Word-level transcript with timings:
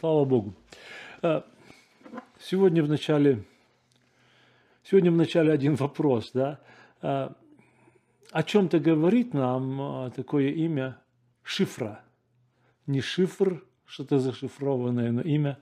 Слава 0.00 0.24
Богу. 0.24 0.54
Э, 1.20 1.42
сегодня 2.40 2.82
в 2.82 2.88
начале, 2.88 3.44
сегодня 4.82 5.10
в 5.10 5.16
начале 5.16 5.52
один 5.52 5.74
вопрос, 5.74 6.30
да? 6.32 6.58
Э, 7.02 7.28
о 8.30 8.42
чем-то 8.42 8.78
говорит 8.78 9.34
нам 9.34 10.06
э, 10.06 10.10
такое 10.16 10.48
имя 10.52 10.96
шифра. 11.42 12.00
Не 12.86 13.02
шифр, 13.02 13.62
что-то 13.84 14.20
зашифрованное, 14.20 15.12
но 15.12 15.20
имя 15.20 15.58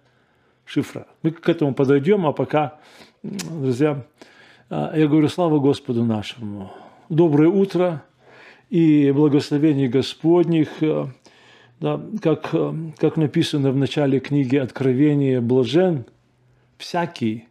шифра. 0.65 1.09
Мы 1.25 1.33
к 1.33 1.49
этому 1.49 1.75
подойдем, 1.75 2.25
а 2.25 2.33
пока, 2.33 2.79
друзья, 3.25 4.07
я 4.71 5.09
говорю, 5.09 5.29
слава 5.29 5.59
Господу 5.59 6.05
нашему. 6.05 6.73
Доброе 7.09 7.49
утро 7.49 8.05
и 8.71 9.11
благословение 9.11 9.89
Господних– 9.89 10.69
да, 11.81 12.01
как, 12.21 12.51
э, 12.53 12.75
как 12.97 13.17
написано 13.17 13.71
в 13.71 13.77
начале 13.77 14.21
книги 14.21 14.57
Откровения, 14.57 15.41
блажен 15.41 16.07
всякий, 16.77 17.47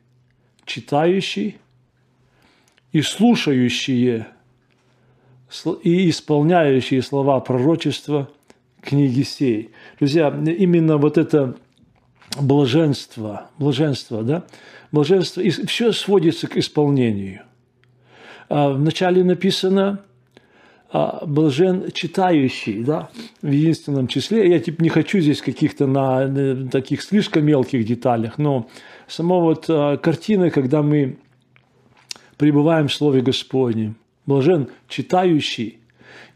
читающий 0.66 1.58
и 2.92 3.02
слушающие 3.02 4.28
и 5.82 6.10
исполняющие 6.10 7.02
слова 7.02 7.40
пророчества 7.40 8.30
книги 8.82 9.22
сей. 9.22 9.72
Друзья, 10.00 10.28
именно 10.28 10.98
вот 10.98 11.18
это 11.18 11.56
блаженство, 12.40 13.50
блаженство, 13.58 14.24
да, 14.24 14.46
блаженство, 14.92 15.40
и 15.40 15.50
все 15.50 15.94
сводится 15.94 16.48
к 16.48 16.58
исполнению. 16.58 17.44
А 18.50 18.70
вначале 18.70 19.24
написано– 19.24 20.02
а, 20.08 20.08
блажен 20.92 21.92
читающий, 21.92 22.84
да, 22.84 23.10
в 23.42 23.52
единственном 23.52 24.08
числе. 24.08 24.50
Я 24.50 24.60
типа 24.60 24.82
не 24.82 24.90
хочу 24.90 25.20
здесь 25.20 25.42
каких-то 25.42 25.86
на, 25.86 26.28
на 26.28 26.70
таких 26.70 27.02
слишком 27.02 27.46
мелких 27.46 27.86
деталях, 27.86 28.38
но 28.38 28.68
сама 29.08 29.40
вот 29.40 29.66
а, 29.70 29.98
картина, 29.98 30.50
когда 30.50 30.82
мы 30.82 31.18
пребываем 32.38 32.88
в 32.88 32.94
Слове 32.94 33.22
Господнем, 33.22 33.98
блажен 34.26 34.70
читающий 34.88 35.80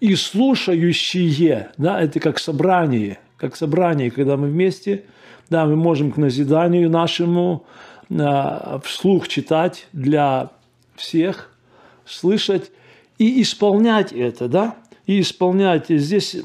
и 0.02 0.16
слушающие, 0.16 1.72
да, 1.78 2.02
это 2.02 2.20
как 2.20 2.40
собрание, 2.40 3.20
как 3.38 3.56
собрание, 3.56 4.12
когда 4.12 4.36
мы 4.36 4.48
вместе, 4.48 5.06
да, 5.50 5.66
мы 5.66 5.76
можем 5.76 6.12
к 6.12 6.18
назиданию 6.18 6.90
нашему 6.90 7.66
а, 8.10 8.82
вслух 8.84 9.30
читать 9.30 9.88
для 9.94 10.52
всех, 10.96 11.56
слышать 12.06 12.72
и 13.22 13.44
исполнять 13.44 14.12
это, 14.12 14.48
да, 14.48 14.76
и 15.06 15.22
исполнять. 15.22 15.90
Здесь, 15.90 16.38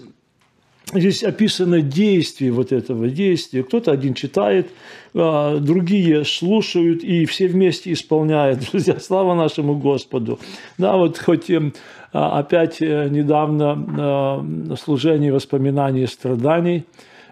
здесь 0.93 1.25
описано 1.25 1.81
действие 1.81 2.53
вот 2.53 2.71
этого 2.71 3.09
действия. 3.09 3.63
Кто-то 3.63 3.93
один 3.93 4.13
читает, 4.13 4.69
а, 5.15 5.57
другие 5.59 6.27
слушают, 6.27 7.03
и 7.03 7.25
все 7.25 7.49
вместе 7.49 7.95
исполняют. 7.95 8.61
Друзья, 8.71 9.01
слава 9.01 9.35
нашему 9.35 9.79
Господу. 9.79 10.39
Да, 10.77 10.99
вот 10.99 11.17
хоть 11.17 11.49
эм, 11.49 11.73
а, 12.13 12.41
опять 12.41 12.83
э, 12.83 13.09
недавно 13.09 13.87
а, 13.99 14.77
служение 14.79 15.33
воспоминаний 15.33 16.07
страданий 16.07 16.85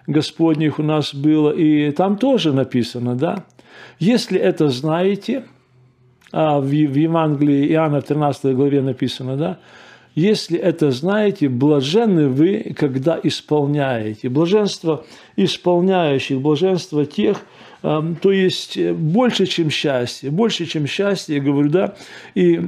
Господних 0.06 0.78
у 0.78 0.82
нас 0.82 1.14
было, 1.14 1.50
и 1.50 1.90
там 1.90 2.16
тоже 2.16 2.54
написано, 2.54 3.14
да, 3.14 3.44
если 3.98 4.40
это 4.40 4.70
знаете– 4.70 5.44
а 6.36 6.58
в 6.58 6.68
Евангелии 6.68 7.68
Иоанна 7.72 8.00
в 8.00 8.04
13 8.04 8.56
главе 8.56 8.82
написано, 8.82 9.36
да, 9.36 9.58
если 10.16 10.58
это 10.58 10.90
знаете, 10.90 11.48
блаженны 11.48 12.28
вы, 12.28 12.74
когда 12.76 13.20
исполняете. 13.22 14.28
Блаженство 14.28 15.04
исполняющих, 15.36 16.40
блаженство 16.40 17.06
тех, 17.06 17.38
то 17.82 18.32
есть 18.32 18.76
больше, 18.78 19.46
чем 19.46 19.70
счастье, 19.70 20.30
больше, 20.30 20.66
чем 20.66 20.88
счастье, 20.88 21.36
я 21.36 21.42
говорю, 21.42 21.68
да, 21.68 21.94
и 22.34 22.62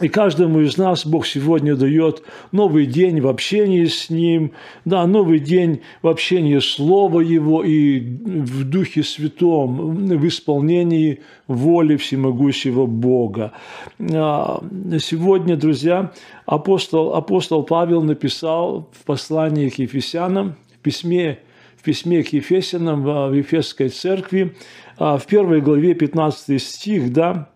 и 0.00 0.08
каждому 0.08 0.60
из 0.60 0.76
нас 0.76 1.06
Бог 1.06 1.24
сегодня 1.24 1.76
дает 1.76 2.24
новый 2.50 2.84
день 2.84 3.20
в 3.20 3.28
общении 3.28 3.84
с 3.84 4.10
Ним, 4.10 4.50
да, 4.84 5.06
новый 5.06 5.38
день 5.38 5.82
в 6.02 6.08
общении 6.08 6.58
Слова 6.58 7.20
Его 7.20 7.62
и 7.62 8.00
в 8.00 8.64
Духе 8.64 9.04
Святом, 9.04 10.06
в 10.06 10.26
исполнении 10.26 11.20
воли 11.46 11.96
всемогущего 11.96 12.86
Бога. 12.86 13.52
А, 14.00 14.64
сегодня, 14.98 15.56
друзья, 15.56 16.12
апостол, 16.44 17.14
апостол 17.14 17.62
Павел 17.62 18.02
написал 18.02 18.90
в 18.98 19.04
послании 19.04 19.68
к 19.68 19.78
Ефесянам, 19.78 20.56
в 20.74 20.78
письме, 20.80 21.38
в 21.76 21.84
письме 21.84 22.24
к 22.24 22.32
Ефесянам 22.32 23.04
в 23.04 23.32
Ефесской 23.32 23.90
церкви, 23.90 24.56
а, 24.98 25.18
в 25.18 25.26
первой 25.26 25.60
главе 25.60 25.94
15 25.94 26.60
стих, 26.60 27.12
да, 27.12 27.48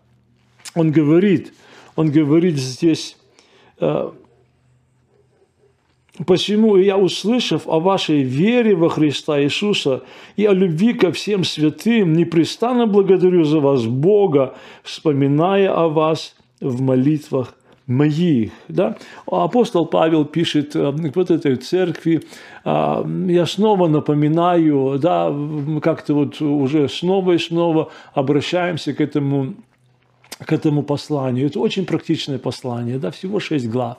он 0.77 0.93
говорит– 0.93 1.53
он 1.99 2.13
говорит 2.13 2.57
здесь, 2.59 3.17
э, 3.81 4.11
«Посему 6.27 6.77
я, 6.77 6.97
услышав 6.97 7.67
о 7.67 7.81
вашей 7.81 8.23
вере 8.23 8.77
во 8.77 8.89
Христа 8.89 9.43
Иисуса 9.43 10.05
и 10.37 10.47
о 10.47 10.53
любви 10.53 10.93
ко 10.93 11.11
всем 11.11 11.43
святым, 11.43 12.13
непрестанно 12.13 12.87
благодарю 12.87 13.43
за 13.43 13.59
вас 13.59 13.85
Бога, 13.87 14.55
вспоминая 14.85 15.75
о 15.75 15.89
вас 15.89 16.37
в 16.61 16.81
молитвах 16.81 17.55
моих. 17.89 18.53
Да? 18.69 18.97
Апостол 19.27 19.85
Павел 19.87 20.25
пишет 20.25 20.77
э, 20.77 20.93
вот 21.15 21.33
этой 21.33 21.57
церкви, 21.57 22.23
э, 22.65 23.05
я 23.29 23.47
снова 23.47 23.89
напоминаю, 23.89 25.01
да, 25.01 25.35
как-то 25.83 26.15
вот 26.15 26.41
уже 26.41 26.89
снова 26.89 27.33
и 27.33 27.39
снова 27.39 27.89
обращаемся 28.15 28.95
к 28.95 29.01
этому 29.01 29.55
к 30.39 30.53
этому 30.53 30.83
посланию. 30.83 31.47
Это 31.47 31.61
очень 31.61 31.85
практичное 31.85 32.39
послание, 32.39 32.99
да, 32.99 33.11
всего 33.11 33.41
шесть 33.41 33.69
глав. 33.69 33.99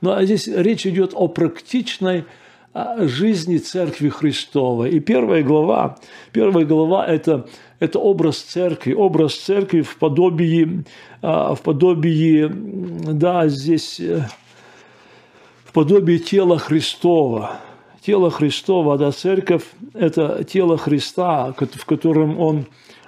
Но 0.00 0.10
ну, 0.10 0.16
а 0.16 0.24
здесь 0.24 0.46
речь 0.46 0.86
идет 0.86 1.12
о 1.14 1.28
практичной 1.28 2.24
а, 2.72 3.06
жизни 3.06 3.58
Церкви 3.58 4.08
Христовой. 4.08 4.90
И 4.90 5.00
первая 5.00 5.42
глава, 5.42 5.98
первая 6.32 6.64
глава 6.64 7.06
это,– 7.06 7.48
это 7.80 7.98
образ 7.98 8.38
Церкви, 8.38 8.92
образ 8.92 9.34
Церкви 9.34 9.80
в 9.82 9.96
подобии, 9.96 10.84
а, 11.20 11.54
в 11.54 11.62
подобии, 11.62 12.48
да, 12.50 13.48
здесь, 13.48 13.98
э, 13.98 14.24
в 15.64 15.72
подобии 15.72 16.18
тела 16.18 16.58
Христова. 16.58 17.56
Тело 18.06 18.30
Христова, 18.30 18.96
да, 18.96 19.10
Церковь– 19.10 19.64
это 19.94 20.44
тело 20.44 20.78
Христа, 20.78 21.52
в 21.52 21.84
котором 21.84 22.38
Он 22.38 22.66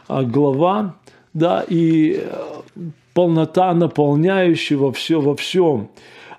глава, 0.08 0.96
да, 1.34 1.64
и 1.68 2.20
э, 2.20 2.90
полнота 3.14 3.74
наполняющего 3.74 4.92
все 4.92 5.20
во 5.20 5.34
всем. 5.34 5.88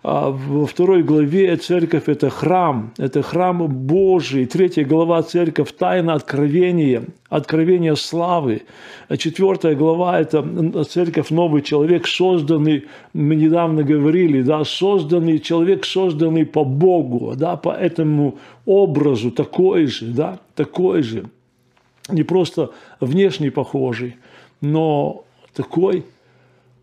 А 0.05 0.31
во 0.31 0.65
второй 0.65 1.01
главе 1.01 1.55
церковь– 1.55 2.03
это 2.07 2.29
храм, 2.29 2.91
это 2.97 3.21
храм 3.21 3.65
Божий. 3.67 4.45
Третья 4.45 4.83
глава– 4.83 5.21
церковь– 5.23 5.71
тайна 5.77 6.15
откровения, 6.15 7.05
откровения 7.29 7.95
славы. 7.95 8.63
А 9.07 9.15
четвертая 9.15 9.75
глава– 9.75 10.19
это 10.19 10.83
церковь– 10.83 11.29
новый 11.29 11.61
человек, 11.61 12.05
созданный, 12.05 12.83
мы 13.13 13.35
недавно 13.35 13.83
говорили, 13.83 14.41
да, 14.41 14.65
созданный, 14.65 15.39
человек, 15.39 15.85
созданный 15.85 16.46
по 16.46 16.66
Богу, 16.66 17.34
да, 17.37 17.55
по 17.55 17.69
этому 17.69 18.39
образу, 18.66 19.31
такой 19.31 19.85
же, 19.85 20.07
да, 20.07 20.39
такой 20.55 21.01
же. 21.01 21.23
Не 22.09 22.23
просто 22.23 22.72
внешне 22.99 23.51
похожий, 23.51 24.17
но 24.63 25.25
такой 25.53 26.05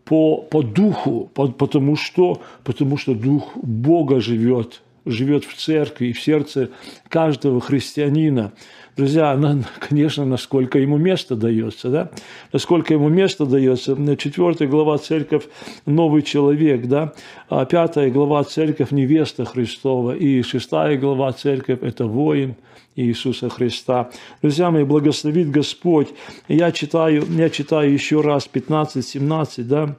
по, 0.05 0.37
по 0.37 0.61
духу, 0.61 1.29
по, 1.33 1.47
потому, 1.47 1.95
что, 1.95 2.39
потому 2.63 2.95
что 2.95 3.15
дух 3.15 3.57
Бога 3.57 4.21
живет, 4.21 4.83
живет 5.05 5.45
в 5.45 5.55
церкви 5.55 6.07
и 6.07 6.13
в 6.13 6.21
сердце 6.21 6.69
каждого 7.09 7.59
христианина. 7.59 8.53
Друзья, 8.95 9.35
конечно, 9.79 10.25
насколько 10.25 10.77
ему 10.77 10.97
место 10.97 11.35
дается, 11.35 11.89
да? 11.89 12.11
Насколько 12.53 12.93
ему 12.93 13.09
место 13.09 13.47
дается. 13.47 13.97
Четвертая 14.15 14.67
глава 14.67 14.99
церковь– 14.99 15.45
новый 15.87 16.21
человек, 16.21 16.85
да? 16.85 17.13
А 17.49 17.65
пятая 17.65 18.11
глава 18.11 18.43
церковь– 18.43 18.89
невеста 18.91 19.45
Христова. 19.45 20.15
И 20.15 20.43
шестая 20.43 20.97
глава 20.97 21.33
церковь– 21.33 21.79
это 21.81 22.05
воин– 22.05 22.55
Иисуса 22.95 23.49
Христа. 23.49 24.09
Друзья 24.41 24.69
мои, 24.69 24.83
благословит 24.83 25.49
Господь. 25.49 26.09
Я 26.47 26.71
читаю, 26.71 27.25
я 27.29 27.49
читаю 27.49 27.91
еще 27.91 28.21
раз 28.21 28.49
15-17, 28.51 29.63
да, 29.63 29.95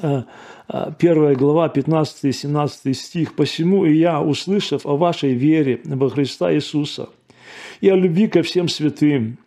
э, 0.00 0.22
э, 0.68 0.92
первая 0.98 1.34
глава, 1.34 1.68
15-17 1.68 2.94
стих. 2.94 3.34
«Посему 3.34 3.84
и 3.84 3.96
я, 3.96 4.20
услышав 4.20 4.86
о 4.86 4.96
вашей 4.96 5.34
вере 5.34 5.80
во 5.84 6.08
Христа 6.08 6.54
Иисуса 6.54 7.08
и 7.80 7.88
о 7.88 7.96
любви 7.96 8.28
ко 8.28 8.42
всем 8.42 8.68
святым, 8.68 9.38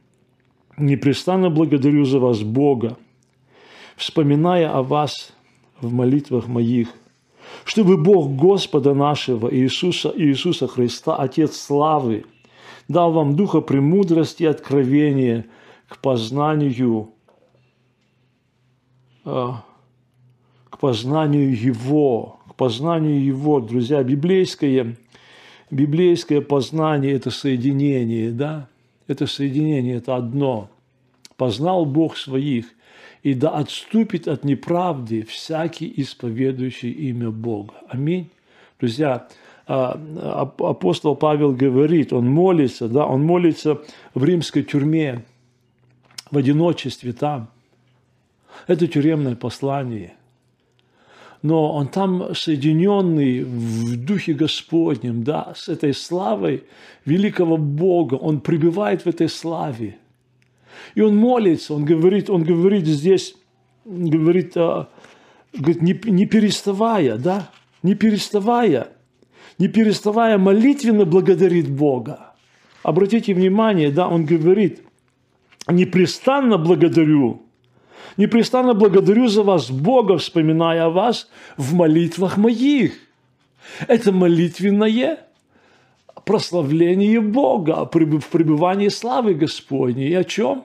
непрестанно 0.78 1.50
благодарю 1.50 2.04
за 2.06 2.20
вас 2.20 2.42
Бога, 2.42 2.98
вспоминая 3.96 4.70
о 4.70 4.84
вас 4.84 5.34
в 5.80 5.94
молитвах 5.94 6.48
моих, 6.48 6.90
чтобы 7.64 7.98
Бог 7.98 8.32
Господа 8.36 8.94
нашего 8.94 9.54
Иисуса, 9.54 10.14
Иисуса 10.16 10.68
Христа, 10.68 11.16
Отец 11.16 11.58
славы, 11.58 12.26
дал 12.92 13.12
вам 13.12 13.36
духа 13.36 13.62
премудрости 13.62 14.44
и 14.44 14.48
откровения 14.48 15.46
к 15.88 15.98
познанию, 16.00 17.10
а, 19.26 19.64
к 20.70 20.78
познанию 20.78 21.60
Его, 21.60 22.40
к 22.50 22.56
познанию 22.56 23.24
Его, 23.24 23.60
друзья, 23.60 24.04
библейское, 24.04 24.96
библейское 25.70 26.42
познание– 26.42 27.14
это 27.14 27.32
соединение, 27.32 28.32
да, 28.32 28.68
это 29.08 29.28
соединение, 29.28 29.98
это 29.98 30.16
одно. 30.16 30.70
Познал 31.38 31.86
Бог 31.86 32.18
своих, 32.18 32.66
и 33.24 33.34
да 33.34 33.50
отступит 33.50 34.28
от 34.28 34.44
неправды 34.44 35.24
всякий 35.24 35.92
исповедующий 35.98 36.92
имя 36.92 37.30
Бога. 37.30 37.74
Аминь. 37.88 38.30
Друзья, 38.80 39.28
апостол 39.72 41.16
Павел 41.16 41.54
говорит, 41.54 42.12
он 42.12 42.30
молится, 42.30 42.88
да, 42.88 43.06
он 43.06 43.24
молится 43.24 43.82
в 44.14 44.24
римской 44.24 44.64
тюрьме, 44.64 45.24
в 46.30 46.38
одиночестве 46.38 47.14
там. 47.14 47.50
Это 48.68 48.88
тюремное 48.88 49.36
послание. 49.36 50.14
Но 51.42 51.74
он 51.74 51.88
там 51.88 52.36
соединенный 52.36 53.44
в 53.44 54.06
Духе 54.06 54.34
Господнем, 54.34 55.24
да, 55.24 55.54
с 55.56 55.70
этой 55.70 55.94
славой 55.94 56.64
великого 57.06 57.58
Бога. 57.58 58.16
Он 58.16 58.42
пребывает 58.42 59.04
в 59.04 59.08
этой 59.08 59.30
славе. 59.30 59.98
И 60.96 61.02
он 61.02 61.16
молится, 61.16 61.74
он 61.74 61.86
говорит, 61.86 62.30
он 62.30 62.44
говорит 62.44 62.86
здесь, 62.86 63.36
говорит, 63.86 64.56
а, 64.56 64.90
говорит 65.54 65.82
не, 65.82 66.00
не 66.12 66.26
переставая, 66.26 67.18
да, 67.18 67.50
не 67.84 67.96
переставая– 67.96 68.90
не 69.58 69.68
переставая 69.68 70.38
молитвенно 70.38 71.06
благодарит 71.06 71.70
Бога. 71.70 72.34
Обратите 72.84 73.34
внимание, 73.34 73.92
да, 73.92 74.08
он 74.08 74.26
говорит, 74.26 74.82
непрестанно 75.68 76.58
благодарю, 76.58 77.44
непрестанно 78.18 78.74
благодарю 78.74 79.28
за 79.28 79.44
вас 79.44 79.70
Бога, 79.70 80.18
вспоминая 80.18 80.86
о 80.86 80.90
вас 80.90 81.30
в 81.58 81.74
молитвах 81.74 82.38
моих. 82.38 82.94
Это 83.88 84.12
молитвенное 84.12 85.20
прославление 86.26 87.22
Бога 87.22 87.86
в 87.86 88.28
пребывании 88.30 88.90
славы 88.90 89.34
Господней. 89.34 90.10
И 90.10 90.14
о 90.14 90.24
чем? 90.24 90.64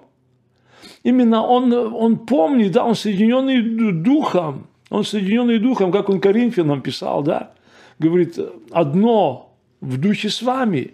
Именно 1.03 1.43
он, 1.43 1.73
он 1.73 2.19
помнит, 2.19 2.73
да, 2.73 2.85
он 2.85 2.94
соединенный 2.94 3.93
Духом, 3.93 4.67
он 4.91 5.05
соединенный 5.05 5.59
Духом, 5.59 5.93
как 5.93 6.09
он 6.09 6.21
Коринфянам 6.21 6.81
писал, 6.81 7.23
да, 7.23 7.53
говорит, 7.99 8.39
одно 8.71 9.57
в 9.81 9.99
духе 9.99 10.31
с 10.31 10.43
вами. 10.43 10.93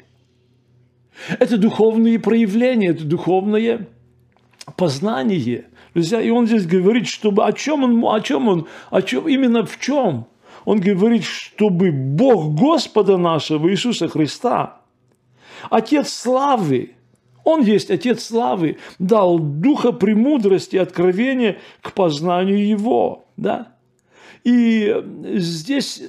Это 1.38 1.58
духовные 1.58 2.18
проявления, 2.18 2.88
это 2.88 3.04
духовное 3.04 3.88
познание. 4.76 5.66
Друзья, 5.94 6.20
и 6.20 6.30
он 6.30 6.46
здесь 6.46 6.66
говорит, 6.66 7.06
чтобы 7.06 7.44
о 7.44 7.52
чем 7.52 7.84
он, 7.84 8.04
о 8.04 8.20
чем 8.20 8.48
он, 8.48 8.66
о 8.90 9.02
чем, 9.02 9.28
именно 9.28 9.64
в 9.64 9.78
чем. 9.78 10.26
Он 10.64 10.80
говорит, 10.80 11.24
чтобы 11.24 11.90
Бог 11.90 12.54
Господа 12.54 13.16
нашего 13.18 13.70
Иисуса 13.70 14.08
Христа, 14.08 14.80
Отец 15.70 16.08
славы, 16.12 16.92
Он 17.44 17.62
есть 17.62 17.90
Отец 17.90 18.24
славы, 18.24 18.78
дал 18.98 19.38
духа 19.38 19.92
премудрости 19.92 20.76
и 20.76 20.78
откровения 20.78 21.58
к 21.80 21.92
познанию 21.92 22.66
Его. 22.66 23.26
Да? 23.36 23.74
И 24.44 24.94
здесь 25.34 26.02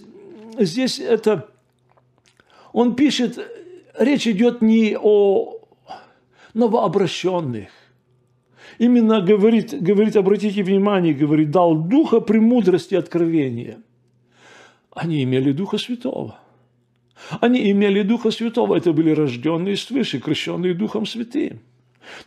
здесь 0.59 0.99
это, 0.99 1.49
он 2.71 2.95
пишет, 2.95 3.39
речь 3.97 4.27
идет 4.27 4.61
не 4.61 4.97
о 4.99 5.59
новообращенных. 6.53 7.69
Именно 8.79 9.21
говорит, 9.21 9.81
говорит, 9.81 10.15
обратите 10.15 10.63
внимание, 10.63 11.13
говорит, 11.13 11.51
дал 11.51 11.75
духа 11.75 12.19
премудрости 12.19 12.95
откровения. 12.95 13.79
Они 14.91 15.23
имели 15.23 15.51
Духа 15.51 15.77
Святого. 15.77 16.39
Они 17.41 17.71
имели 17.71 18.03
Духа 18.03 18.31
Святого. 18.31 18.75
Это 18.75 18.93
были 18.93 19.11
рожденные 19.11 19.75
свыше, 19.75 20.19
крещенные 20.19 20.73
Духом 20.73 21.05
Святым. 21.05 21.59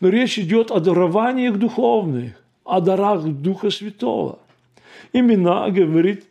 Но 0.01 0.09
речь 0.09 0.39
идет 0.39 0.71
о 0.71 0.81
дарованиях 0.81 1.59
духовных, 1.59 2.33
о 2.65 2.81
дарах 2.81 3.25
Духа 3.25 3.71
Святого. 3.71 4.39
Именно, 5.13 5.71
говорит, 5.71 6.25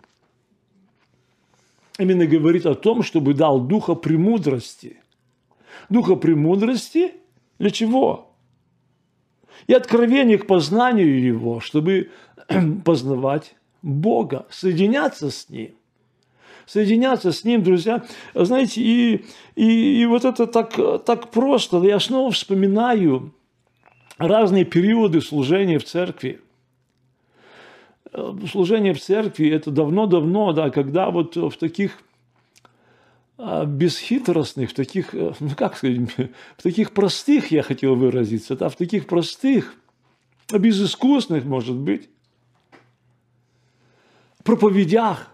именно 1.98 2.26
говорит 2.26 2.66
о 2.66 2.76
том, 2.76 3.04
чтобы 3.04 3.34
дал 3.34 3.60
духа 3.60 3.96
премудрости. 3.96 4.98
Духа 5.90 6.16
премудрости 6.16 7.14
для 7.60 7.70
чего? 7.70 8.36
И 9.68 9.74
откровение 9.74 10.38
к 10.38 10.48
познанию 10.48 11.20
Его, 11.22 11.60
чтобы 11.60 12.12
познавать 12.86 13.56
Бога, 13.82 14.46
соединяться 14.50 15.32
с 15.32 15.50
Ним. 15.50 15.76
Соединяться 16.66 17.32
с 17.32 17.44
Ним, 17.44 17.64
друзья. 17.64 18.04
Знаете, 18.34 18.82
и, 18.82 19.26
и, 19.56 20.02
и 20.02 20.06
вот 20.06 20.26
это 20.26 20.48
так, 20.48 20.74
так 21.06 21.32
просто. 21.32 21.82
Я 21.84 22.00
снова 22.00 22.32
вспоминаю 22.32 23.34
разные 24.18 24.66
периоды 24.66 25.22
служения 25.22 25.78
в 25.78 25.84
церкви. 25.84 26.42
Э, 28.16 28.34
служение 28.50 28.94
в 28.94 29.02
церкви– 29.02 29.50
это 29.52 29.72
давно-давно, 29.72 30.54
да, 30.54 30.70
когда 30.70 31.10
вот 31.10 31.36
в 31.36 31.58
таких 31.58 32.00
а, 33.38 33.66
бесхитростных, 33.66 34.72
в 34.72 34.74
таких, 34.74 35.14
э, 35.14 35.34
ну 35.40 35.50
как 35.56 35.76
сказать, 35.76 36.00
в 36.58 36.64
таких 36.64 36.92
простых, 36.94 37.52
я 37.52 37.62
хотел 37.62 37.96
выразиться, 37.96 38.56
да, 38.56 38.70
в 38.70 38.78
таких 38.78 39.08
простых, 39.08 39.76
безыскусных, 40.50 41.44
может 41.44 41.76
быть, 41.76 42.10
проповедях, 44.44 45.28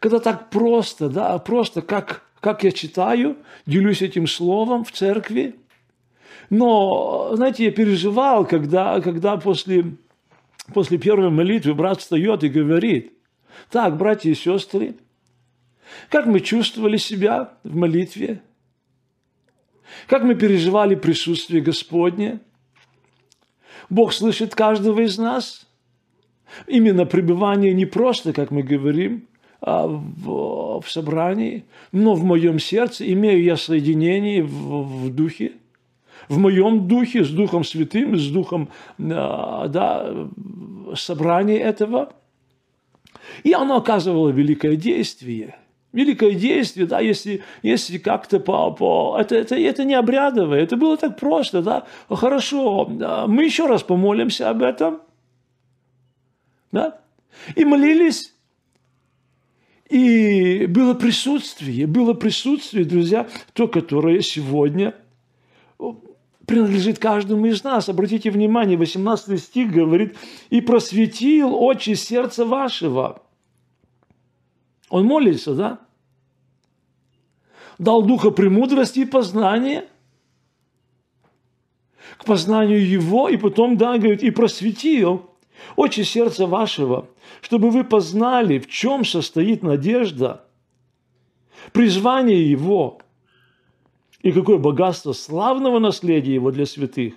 когда 0.00 0.18
так 0.18 0.50
просто, 0.50 1.08
да, 1.08 1.38
просто 1.38 1.82
как, 1.82 2.24
как 2.40 2.64
я 2.64 2.72
читаю, 2.72 3.36
делюсь 3.66 4.02
этим 4.02 4.26
словом 4.26 4.84
в 4.84 4.90
церкви, 4.90 5.54
но, 6.50 7.30
знаете, 7.34 7.66
я 7.66 7.70
переживал, 7.70 8.44
когда, 8.44 9.00
когда 9.00 9.36
после 9.36 9.96
после 10.72 10.98
первой 10.98 11.30
молитвы 11.30 11.74
брат 11.74 12.00
встает 12.00 12.44
и 12.44 12.48
говорит, 12.48 13.12
так, 13.70 13.96
братья 13.96 14.30
и 14.30 14.34
сестры, 14.34 14.96
как 16.08 16.26
мы 16.26 16.40
чувствовали 16.40 16.96
себя 16.96 17.54
в 17.62 17.76
молитве? 17.76 18.42
Как 20.06 20.22
мы 20.22 20.34
переживали 20.34 20.94
присутствие 20.94 21.60
Господне? 21.62 22.40
Бог 23.90 24.12
слышит 24.12 24.54
каждого 24.54 25.00
из 25.00 25.18
нас. 25.18 25.66
Именно 26.66 27.04
пребывание 27.04 27.74
не 27.74 27.84
просто, 27.84 28.32
как 28.32 28.50
мы 28.50 28.62
говорим, 28.62 29.28
а 29.60 29.86
в, 29.86 30.80
в 30.80 30.90
собрании, 30.90 31.64
но 31.92 32.14
в 32.14 32.24
моем 32.24 32.58
сердце 32.58 33.10
имею 33.12 33.42
я 33.42 33.56
соединение 33.56 34.42
в, 34.42 35.06
в 35.06 35.14
духе– 35.14 35.52
в 36.28 36.38
моем 36.38 36.88
духе, 36.88 37.24
с 37.24 37.30
Духом 37.30 37.64
Святым, 37.64 38.16
с 38.16 38.28
Духом 38.30 38.68
а, 38.98 39.68
да, 39.68 40.28
собрания 40.94 41.58
этого. 41.58 42.12
И 43.42 43.52
оно 43.52 43.76
оказывало 43.76 44.30
великое 44.30 44.76
действие. 44.76 45.56
Великое 45.92 46.34
действие, 46.34 46.86
да, 46.86 46.98
если, 46.98 47.42
если 47.62 47.98
как-то 47.98 48.40
по, 48.40 48.72
по 48.72 49.16
это, 49.20 49.36
это, 49.36 49.54
это 49.54 49.84
не 49.84 49.94
обрядовое, 49.94 50.60
это 50.60 50.76
было 50.76 50.96
так 50.96 51.16
просто, 51.16 51.62
да, 51.62 51.86
хорошо, 52.08 52.86
мы 53.28 53.44
еще 53.44 53.66
раз 53.66 53.84
помолимся 53.84 54.50
об 54.50 54.62
этом, 54.62 55.02
да, 56.72 56.98
и 57.54 57.64
молились, 57.64 58.34
и 59.88 60.66
было 60.66 60.94
присутствие, 60.94 61.86
было 61.86 62.12
присутствие, 62.14 62.84
друзья, 62.84 63.28
то, 63.52 63.68
которое 63.68 64.20
сегодня 64.20 64.96
принадлежит 66.46 66.98
каждому 66.98 67.46
из 67.46 67.62
нас. 67.64 67.88
Обратите 67.88 68.30
внимание, 68.30 68.76
18 68.76 69.40
стих 69.40 69.72
говорит, 69.72 70.16
«И 70.50 70.60
просветил 70.60 71.54
очи 71.54 71.94
сердца 71.94 72.44
вашего». 72.44 73.22
Он 74.90 75.06
молится, 75.06 75.54
да? 75.54 75.80
Дал 77.78 78.02
духа 78.02 78.30
премудрости 78.30 79.00
и 79.00 79.04
познания 79.04 79.86
к 82.18 82.24
познанию 82.24 82.86
Его, 82.86 83.28
и 83.28 83.36
потом, 83.36 83.76
да, 83.76 83.98
говорит, 83.98 84.22
«И 84.22 84.30
просветил 84.30 85.30
очи 85.74 86.02
сердца 86.02 86.46
вашего, 86.46 87.08
чтобы 87.40 87.70
вы 87.70 87.82
познали, 87.84 88.58
в 88.58 88.68
чем 88.68 89.04
состоит 89.04 89.62
надежда, 89.62 90.44
призвание 91.72 92.48
Его, 92.48 93.00
и 94.24 94.32
какое 94.32 94.56
богатство 94.56 95.12
славного 95.12 95.78
наследия 95.78 96.34
его 96.34 96.50
для 96.50 96.64
святых. 96.64 97.12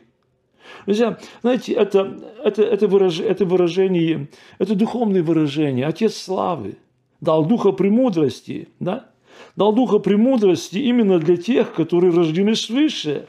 Друзья, 0.85 1.17
знаете, 1.41 1.71
это, 1.71 2.19
это, 2.43 2.61
это, 2.63 2.87
выраж, 2.89 3.21
это 3.21 3.45
выражение, 3.45 4.27
это 4.59 4.75
духовное 4.75 5.23
выражение. 5.23 5.87
Отец 5.87 6.17
славы 6.17 6.75
дал 7.21 7.45
духа 7.45 7.71
премудрости, 7.71 8.67
да? 8.81 9.09
дал 9.55 9.71
духа 9.71 9.99
премудрости 9.99 10.79
именно 10.79 11.17
для 11.19 11.37
тех, 11.37 11.73
которые 11.73 12.11
рождены 12.13 12.55
свыше. 12.57 13.25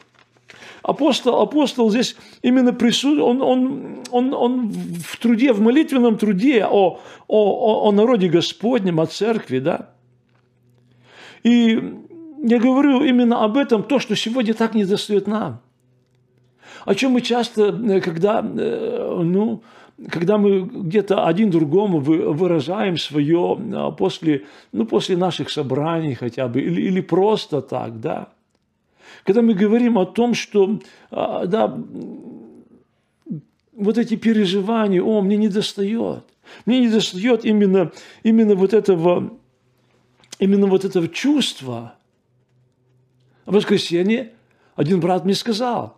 Апостол, 0.82 1.40
апостол 1.40 1.88
здесь 1.88 2.16
именно 2.42 2.72
присутствует, 2.72 3.20
он, 3.20 3.42
он, 3.42 3.98
он, 4.10 4.34
он 4.34 4.72
в 4.72 5.18
труде, 5.18 5.52
в 5.52 5.60
молитвенном 5.60 6.18
труде 6.18 6.64
о, 6.64 6.98
о, 7.28 7.88
о 7.88 7.92
народе 7.92 8.28
Господнем, 8.28 8.98
о 8.98 9.06
церкви, 9.06 9.60
да. 9.60 9.90
И 11.44 11.80
я 12.42 12.58
говорю 12.58 13.02
именно 13.04 13.44
об 13.44 13.56
этом, 13.56 13.82
то, 13.82 13.98
что 13.98 14.14
сегодня 14.16 14.54
так 14.54 14.74
не 14.74 14.84
достает 14.84 15.26
нам. 15.26 15.60
О 16.84 16.94
чем 16.94 17.12
мы 17.12 17.20
часто, 17.20 17.72
когда, 18.00 18.42
ну, 18.42 19.62
когда 20.10 20.38
мы 20.38 20.60
где-то 20.60 21.26
один 21.26 21.50
другому 21.50 21.98
выражаем 21.98 22.96
свое 22.96 23.58
а, 23.74 23.90
после, 23.90 24.44
ну, 24.72 24.86
после 24.86 25.16
наших 25.16 25.50
собраний 25.50 26.14
хотя 26.14 26.46
бы, 26.46 26.60
или, 26.60 26.82
или 26.82 27.00
просто 27.00 27.60
так, 27.60 28.00
да. 28.00 28.28
Когда 29.24 29.42
мы 29.42 29.54
говорим 29.54 29.98
о 29.98 30.06
том, 30.06 30.34
что, 30.34 30.78
а, 31.10 31.46
да, 31.46 31.76
вот 33.72 33.98
эти 33.98 34.16
переживания, 34.16 35.02
о, 35.02 35.20
мне 35.20 35.36
не 35.36 35.48
достает. 35.48 36.24
Мне 36.64 36.80
не 36.80 36.88
достает 36.88 37.44
именно, 37.44 37.92
именно 38.22 38.54
вот 38.54 38.72
этого, 38.72 39.36
именно 40.38 40.66
вот 40.66 40.84
этого 40.84 41.08
чувства. 41.08 41.97
В 43.48 43.54
воскресенье 43.54 44.34
один 44.76 45.00
брат 45.00 45.24
мне 45.24 45.34
сказал, 45.34 45.96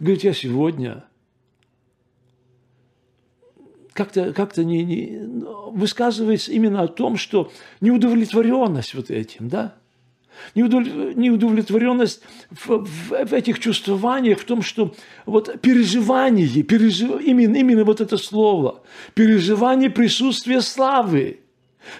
говорит, 0.00 0.24
я 0.24 0.34
сегодня– 0.34 1.04
как-то 3.92 4.32
как 4.32 4.56
не, 4.58 4.84
не, 4.84 5.20
высказывается 5.70 6.52
именно 6.52 6.82
о 6.82 6.88
том, 6.88 7.16
что 7.16 7.50
неудовлетворенность 7.80 8.94
вот 8.94 9.10
этим, 9.10 9.48
да? 9.48 9.74
Неудовлетворенность 10.54 12.20
в, 12.50 12.84
в, 12.84 13.26
в 13.26 13.32
этих 13.32 13.58
чувствованиях, 13.58 14.40
в 14.40 14.44
том, 14.44 14.60
что 14.60 14.94
вот 15.24 15.60
переживание, 15.62 16.62
пережив, 16.64 17.22
именно, 17.22 17.56
именно 17.56 17.84
вот 17.84 18.00
это 18.00 18.18
слово, 18.18 18.82
переживание 19.14 19.88
присутствия 19.88 20.60
славы, 20.60 21.40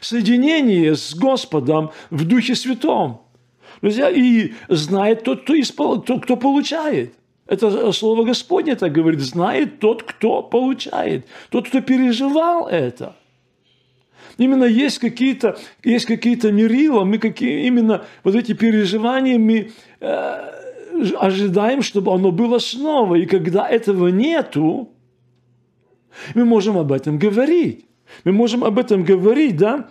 соединение 0.00 0.96
с 0.96 1.14
Господом 1.14 1.92
в 2.10 2.26
Духе 2.26 2.56
Святом. 2.56 3.22
Друзья, 3.82 4.10
и 4.10 4.52
знает 4.68 5.22
тот, 5.24 5.42
кто, 5.42 5.58
испол, 5.58 6.00
тот, 6.02 6.24
кто 6.24 6.36
получает– 6.36 7.14
это 7.46 7.92
слово 7.92 8.24
Господне 8.24 8.74
так 8.74 8.92
говорит, 8.92 9.20
знает 9.20 9.78
тот, 9.78 10.02
кто 10.02 10.42
получает, 10.42 11.26
тот, 11.50 11.68
кто 11.68 11.80
переживал 11.80 12.66
это. 12.66 13.14
Именно 14.36 14.64
есть 14.64 14.98
какие-то 14.98 15.56
есть 15.82 16.06
какие-то 16.06 16.52
мерила, 16.52 17.04
мы 17.04 17.18
какие, 17.18 17.66
именно 17.66 18.04
вот 18.24 18.34
эти 18.34 18.52
переживания 18.52 19.38
мы 19.38 19.70
э, 20.00 20.52
ожидаем, 21.18 21.82
чтобы 21.82 22.12
оно 22.12 22.32
было 22.32 22.58
снова. 22.58 23.14
И 23.14 23.26
когда 23.26 23.66
этого 23.66 24.08
нету, 24.08 24.90
мы 26.34 26.44
можем 26.44 26.76
об 26.76 26.92
этом 26.92 27.18
говорить. 27.18 27.86
Мы 28.24 28.32
можем 28.32 28.64
об 28.64 28.78
этом 28.78 29.04
говорить, 29.04 29.56
да? 29.56 29.88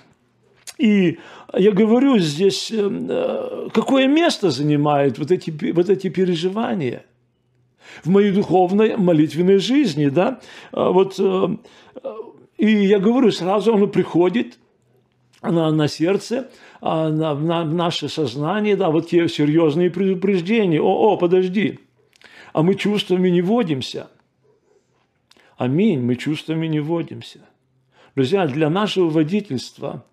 И 0.77 1.20
я 1.54 1.72
говорю 1.72 2.18
здесь, 2.20 2.72
э, 2.72 3.70
какое 3.74 4.08
место 4.08 4.50
занимают 4.50 5.20
вот 5.20 5.32
эти, 5.32 5.72
вот 5.72 5.90
эти 5.90 6.10
переживания– 6.10 7.06
в 8.04 8.10
моей 8.10 8.32
духовной 8.32 8.98
молитвенной 8.98 9.60
жизни, 9.60 10.08
да, 10.08 10.40
а 10.72 10.92
вот, 10.92 11.16
э, 11.20 11.58
и 12.58 12.72
я 12.86 13.00
говорю, 13.00 13.32
сразу 13.32 13.74
оно 13.74 13.88
приходит 13.88 14.58
на, 15.42 15.72
на 15.72 15.88
сердце, 15.88 16.50
а, 16.82 17.10
на, 17.10 17.36
на 17.36 17.64
наше 17.64 18.10
сознание, 18.10 18.75
да, 18.75 18.90
вот 18.90 19.10
те 19.10 19.28
серьезные 19.28 19.90
предупреждения, 19.90 20.82
о, 20.82 21.14
о, 21.14 21.18
подожди, 21.18 21.80
а 22.54 22.64
мы 22.64 22.75
чувствами 22.75 23.30
не 23.30 23.42
водимся. 23.42 24.08
Аминь, 25.58 26.02
мы 26.02 26.16
чувствами 26.16 26.68
не 26.68 26.80
водимся. 26.80 27.40
Друзья, 28.16 28.48
для 28.48 28.70
нашего 28.70 29.10
водительства 29.10 30.06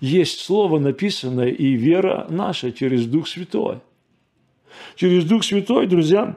есть 0.00 0.40
слово 0.40 0.78
написанное 0.78 1.48
и 1.48 1.72
вера 1.72 2.26
наша 2.28 2.72
через 2.72 3.06
Дух 3.06 3.28
Святой. 3.28 3.78
Через 4.96 5.24
Дух 5.24 5.44
Святой, 5.44 5.86
друзья, 5.86 6.36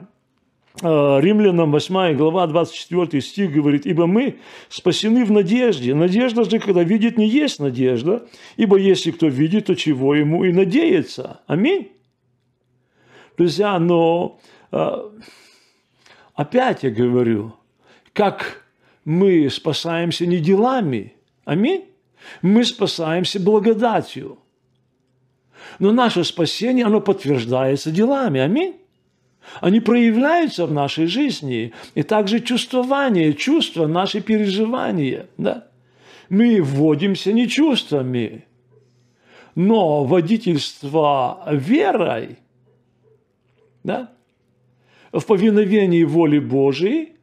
Э, 0.82 1.18
Римлянам 1.20 1.72
8 1.72 2.16
глава 2.16 2.46
24 2.46 3.20
стих 3.20 3.52
говорит, 3.52 3.86
«Ибо 3.86 4.06
мы 4.06 4.38
спасены 4.68 5.24
в 5.24 5.32
надежде. 5.32 5.94
Надежда 5.94 6.44
же, 6.44 6.58
когда 6.58 6.82
видит, 6.82 7.18
не 7.18 7.28
есть 7.28 7.58
надежда, 7.58 8.26
ибо 8.56 8.76
если 8.76 9.10
кто 9.10 9.26
видит, 9.26 9.66
то 9.66 9.74
чего 9.74 10.14
ему 10.14 10.44
и 10.44 10.52
надеется». 10.52 11.40
Аминь. 11.46 11.90
Друзья, 13.36 13.78
но 13.78 14.38
э, 14.70 15.10
опять 16.34 16.82
я 16.84 16.90
говорю, 16.90 17.54
как 18.12 18.64
мы 19.04 19.50
спасаемся 19.50 20.24
не 20.24 20.38
делами, 20.38 21.14
аминь, 21.44 21.89
мы 22.42 22.64
спасаемся 22.64 23.40
благодатью. 23.40 24.38
Но 25.78 25.92
наше 25.92 26.24
спасение, 26.24 26.84
оно 26.84 27.00
подтверждается 27.00 27.90
делами, 27.90 28.40
аминь. 28.40 28.76
Они 29.60 29.80
проявляются 29.80 30.66
в 30.66 30.72
нашей 30.72 31.06
жизни. 31.06 31.72
И 31.94 32.02
также 32.02 32.40
чувствование, 32.40 33.32
чувства, 33.34 33.86
наши 33.86 34.20
переживания. 34.20 35.26
Да? 35.38 35.68
Мы 36.28 36.62
вводимся 36.62 37.32
не 37.32 37.48
чувствами, 37.48 38.44
но 39.54 40.04
водительство 40.04 41.42
верой, 41.50 42.38
да? 43.82 44.12
в 45.12 45.24
повиновении 45.24 46.04
воли 46.04 46.38
Божией, 46.38 47.16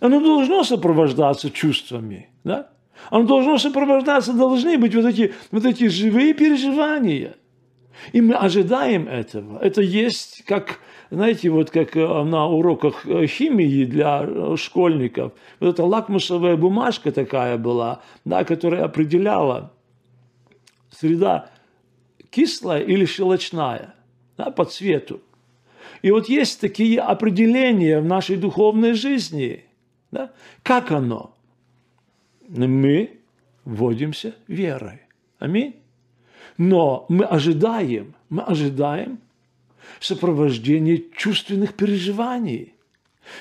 оно 0.00 0.20
должно 0.20 0.62
сопровождаться 0.62 1.50
чувствами. 1.50 2.28
Да? 2.44 2.70
Оно 3.10 3.26
должно 3.26 3.58
сопровождаться, 3.58 4.32
должны 4.32 4.78
быть 4.78 4.94
вот 4.94 5.04
эти, 5.04 5.34
вот 5.50 5.64
эти 5.64 5.88
живые 5.88 6.34
переживания. 6.34 7.36
И 8.12 8.20
мы 8.20 8.34
ожидаем 8.34 9.08
этого. 9.08 9.58
Это 9.58 9.80
есть 9.80 10.44
как 10.46 10.80
знаете, 11.10 11.50
вот 11.50 11.70
как 11.70 11.96
э, 11.96 12.22
на 12.24 12.46
уроках 12.46 13.06
э, 13.06 13.26
химии 13.26 13.84
для 13.84 14.24
э, 14.24 14.56
школьников, 14.56 15.32
вот 15.60 15.68
эта 15.68 15.84
лакмусовая 15.84 16.56
бумажка 16.56 17.12
такая 17.12 17.58
была, 17.58 18.02
да, 18.24 18.44
которая 18.44 18.84
определяла 18.84 19.72
среда 20.90 21.50
кислая 22.30 22.82
или 22.82 23.04
щелочная 23.04 23.94
да, 24.36 24.50
по 24.50 24.64
цвету. 24.64 25.20
И 26.02 26.10
вот 26.10 26.28
есть 26.28 26.60
такие 26.60 27.00
определения 27.00 28.00
в 28.00 28.04
нашей 28.04 28.36
духовной 28.36 28.94
жизни. 28.94 29.64
Да? 30.10 30.32
Как 30.62 30.90
оно? 30.90 31.35
Мы 32.48 33.20
вводимся 33.64 34.34
верой. 34.48 35.02
Аминь. 35.38 35.76
Но 36.58 37.06
мы 37.08 37.24
ожидаем, 37.24 38.14
мы 38.28 38.42
ожидаем 38.42 39.18
сопровождение 40.00 41.04
чувственных 41.16 41.74
переживаний. 41.74 42.74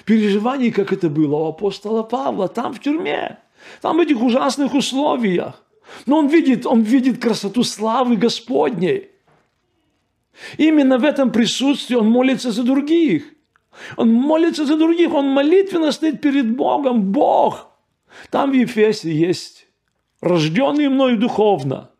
Переживаний, 0.05 0.71
как 0.71 0.91
это 0.91 1.09
было 1.09 1.35
у 1.35 1.47
апостола 1.47 2.03
Павла, 2.03 2.47
там 2.47 2.73
в 2.73 2.79
тюрьме, 2.79 3.39
там 3.81 3.97
в 3.97 3.99
этих 3.99 4.21
ужасных 4.21 4.73
условиях. 4.73 5.63
Но 6.05 6.17
он 6.17 6.27
видит, 6.27 6.65
он 6.65 6.81
видит 6.81 7.21
красоту 7.21 7.63
славы 7.63 8.17
Господней. 8.17 9.09
Именно 10.57 10.97
в 10.97 11.05
этом 11.05 11.31
присутствии 11.31 11.95
он 11.95 12.09
молится 12.09 12.51
за 12.51 12.63
других. 12.63 13.23
Он 13.97 14.11
молится 14.11 14.65
за 14.65 14.77
других, 14.77 15.13
он 15.13 15.29
молитвенно 15.29 15.91
стоит 15.91 16.21
перед 16.21 16.55
Богом. 16.55 17.11
Бог. 17.11 17.74
Там 18.29 18.51
в 18.51 18.53
Ефесе 18.53 19.11
есть 19.11 19.67
рожденные 20.21 20.89
мною 20.89 21.17
духовно, 21.17 21.91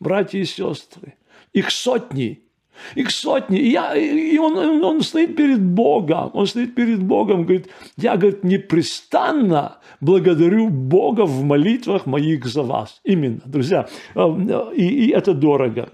братья 0.00 0.38
и 0.38 0.44
сестры. 0.44 1.14
Их 1.52 1.70
сотни– 1.70 2.42
их 2.94 3.10
сотни. 3.10 3.58
И, 3.58 3.70
я, 3.70 3.94
и 3.94 4.38
он, 4.38 4.56
он 4.82 5.02
стоит 5.02 5.36
перед 5.36 5.62
Богом. 5.62 6.30
Он 6.34 6.46
стоит 6.46 6.74
перед 6.74 7.02
Богом, 7.02 7.44
говорит, 7.44 7.68
я, 7.96 8.16
говорит, 8.16 8.44
непрестанно 8.44 9.78
благодарю 10.00 10.68
Бога 10.70 11.22
в 11.22 11.42
молитвах 11.44 12.06
моих 12.06 12.46
за 12.46 12.62
вас. 12.62 13.00
Именно, 13.04 13.40
друзья. 13.44 13.88
А, 14.14 14.72
и, 14.74 15.06
и 15.06 15.10
это 15.10 15.34
дорого. 15.34 15.90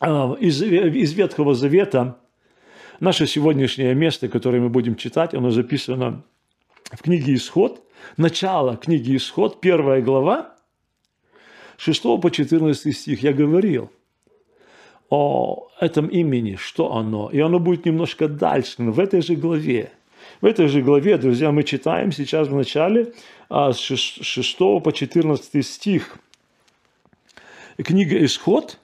А, 0.00 0.36
из, 0.40 0.62
из 0.62 1.12
Ветхого 1.12 1.54
Завета 1.54 2.16
наше 3.00 3.26
сегодняшнее 3.26 3.94
место, 3.94 4.28
которое 4.28 4.60
мы 4.60 4.68
будем 4.68 4.96
читать, 4.96 5.34
оно 5.34 5.50
записано 5.50 6.22
в 6.96 7.02
книге 7.02 7.34
«Исход». 7.34 7.82
Начало 8.16 8.76
книги 8.76 9.16
«Исход», 9.16 9.60
первая 9.60 10.02
глава, 10.02 10.54
6 11.78 12.02
по 12.20 12.30
14 12.30 12.96
стих. 12.96 13.22
Я 13.22 13.32
говорил– 13.32 13.90
о 15.10 15.68
этом 15.80 16.08
имени, 16.08 16.56
что 16.56 16.94
оно. 16.94 17.30
И 17.30 17.38
оно 17.38 17.58
будет 17.58 17.84
немножко 17.84 18.26
дальше, 18.28 18.74
но 18.78 18.90
в 18.90 18.98
этой 18.98 19.22
же 19.22 19.36
главе. 19.36 19.92
В 20.40 20.46
этой 20.46 20.66
же 20.68 20.82
главе, 20.82 21.18
друзья, 21.18 21.52
мы 21.52 21.62
читаем 21.62 22.10
сейчас 22.10 22.48
в 22.48 22.54
начале 22.54 23.12
а, 23.48 23.72
с 23.72 23.78
6 23.78 24.58
по 24.58 24.90
14 24.92 25.64
стих. 25.64 26.18
Книга 27.76 28.24
«Исход», 28.24 28.78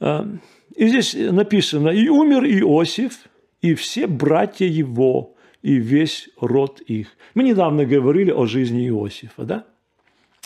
И 0.00 0.88
здесь 0.88 1.14
написано, 1.14 1.90
и 1.90 2.08
умер 2.08 2.44
Иосиф, 2.44 3.26
и 3.60 3.74
все 3.74 4.06
братья 4.06 4.66
его, 4.66 5.34
и 5.62 5.76
весь 5.76 6.28
род 6.40 6.80
их. 6.80 7.16
Мы 7.34 7.44
недавно 7.44 7.84
говорили 7.84 8.30
о 8.30 8.46
жизни 8.46 8.88
Иосифа, 8.88 9.44
да? 9.44 9.66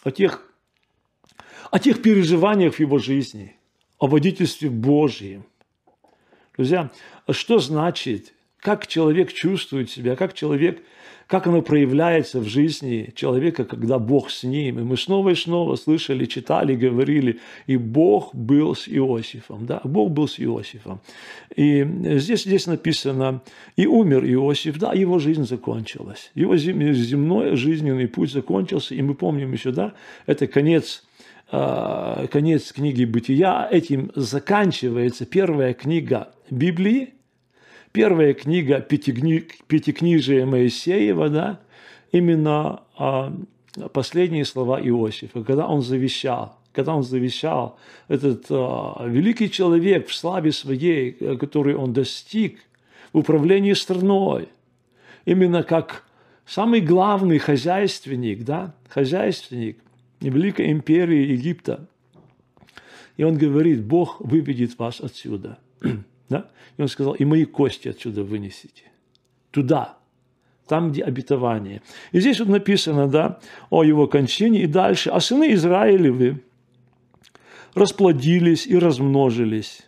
О 0.04 0.11
тех, 0.11 0.49
о 1.70 1.78
тех 1.78 2.02
переживаниях 2.02 2.75
в 2.75 2.80
его 2.80 2.99
жизни, 2.99 3.56
о 3.99 4.06
водительстве 4.06 4.70
Божьем. 4.70 5.44
Друзья, 6.56 6.90
что 7.30 7.58
значит, 7.58 8.35
как 8.66 8.88
человек 8.88 9.32
чувствует 9.32 9.88
себя, 9.90 10.16
как 10.16 10.35
человек– 10.35 10.82
как 11.26 11.46
оно 11.46 11.61
проявляется 11.61 12.40
в 12.40 12.46
жизни 12.46 13.12
человека, 13.14 13.64
когда 13.64 13.99
Бог 13.99 14.30
с 14.30 14.44
ним. 14.44 14.78
И 14.78 14.82
мы 14.82 14.96
снова 14.96 15.30
и 15.30 15.35
снова 15.35 15.75
слышали, 15.76 16.25
читали, 16.25 16.76
говорили, 16.76 17.40
и 17.66 17.76
Бог 17.76 18.35
был 18.35 18.76
с 18.76 18.88
Иосифом. 18.88 19.66
Да, 19.66 19.80
Бог 19.82 20.12
был 20.12 20.28
с 20.28 20.38
Иосифом. 20.38 21.00
И 21.56 21.85
здесь, 22.18 22.44
здесь 22.44 22.66
написано, 22.66 23.42
и 23.76 23.87
умер 23.87 24.25
Иосиф, 24.25 24.78
да, 24.78 24.92
его 24.92 25.18
жизнь 25.18 25.44
закончилась. 25.44 26.30
Его 26.35 26.56
земной 26.56 27.56
жизненный 27.56 28.06
путь 28.06 28.30
закончился, 28.32 28.94
и 28.94 29.02
мы 29.02 29.14
помним 29.14 29.52
еще, 29.52 29.73
да, 29.73 29.94
это 30.26 30.46
конец 30.46 31.02
а, 31.50 32.26
конец 32.26 32.73
книги 32.73 33.04
«Бытия». 33.04 33.68
Этим 33.70 34.11
заканчивается 34.16 35.26
первая 35.26 35.75
книга 35.75 36.32
Библии, 36.50 37.15
первая 37.96 38.34
книга 38.34 38.80
Пятикни... 38.80 39.46
Пятикнижия 39.68 40.44
Моисеева, 40.44 41.30
да, 41.30 41.60
именно 42.12 42.82
а, 42.98 43.32
последние 43.94 44.44
слова 44.44 44.78
Иосифа, 44.78 45.42
когда 45.42 45.66
он 45.66 45.80
завещал, 45.80 46.58
когда 46.74 46.94
он 46.94 47.02
завещал, 47.02 47.78
этот 48.08 48.44
а, 48.50 49.02
великий 49.08 49.50
человек 49.50 50.08
в 50.08 50.14
славе 50.14 50.52
своей, 50.52 51.12
который 51.38 51.74
он 51.74 51.94
достиг 51.94 52.58
в 53.14 53.18
управлении 53.18 53.72
страной, 53.72 54.50
именно 55.24 55.62
как 55.62 56.04
самый 56.44 56.82
главный 56.82 57.38
хозяйственник, 57.38 58.44
да, 58.44 58.74
хозяйственник 58.90 59.78
Великой 60.20 60.70
империи 60.70 61.32
Египта. 61.32 61.88
И 63.16 63.24
он 63.24 63.38
говорит, 63.38 63.82
Бог 63.82 64.20
выведет 64.20 64.78
вас 64.78 65.00
отсюда. 65.00 65.58
Да? 66.28 66.50
И 66.76 66.83
он 66.83 66.88
сказал, 66.88 67.14
и 67.14 67.25
мои 67.25 67.45
кости 67.45 67.88
отсюда 67.88 68.23
вынесите. 68.23 68.85
Туда, 69.50 69.97
там, 70.66 70.90
где 70.90 71.02
обетование. 71.02 71.83
И 72.12 72.21
здесь 72.21 72.40
вот 72.40 72.49
написано, 72.49 73.09
да, 73.09 73.38
о 73.71 73.85
его 73.85 74.06
кончине 74.06 74.62
и 74.62 74.66
дальше. 74.66 75.11
А 75.11 75.21
сыны 75.21 75.54
Израилевы 75.54 76.42
расплодились 77.75 78.66
и 78.66 78.76
размножились, 78.78 79.83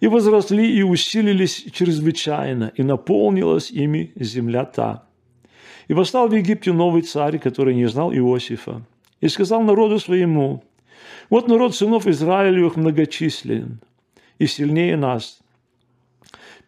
и 0.00 0.08
возросли 0.08 0.76
и 0.76 0.82
усилились 0.82 1.66
чрезвычайно, 1.72 2.72
и 2.74 2.82
наполнилась 2.82 3.70
ими 3.70 4.12
земля 4.16 4.64
та. 4.64 5.04
И 5.88 5.94
восстал 5.94 6.28
в 6.28 6.34
Египте 6.34 6.72
новый 6.72 7.02
царь, 7.02 7.38
который 7.38 7.74
не 7.74 7.86
знал 7.86 8.12
Иосифа, 8.12 8.82
и 9.20 9.28
сказал 9.28 9.62
народу 9.62 9.98
своему, 9.98 10.64
вот 11.30 11.48
народ 11.48 11.74
сынов 11.74 12.06
Израилевых 12.06 12.76
многочислен 12.76 13.80
и 14.38 14.46
сильнее 14.46 14.96
нас, 14.96 15.40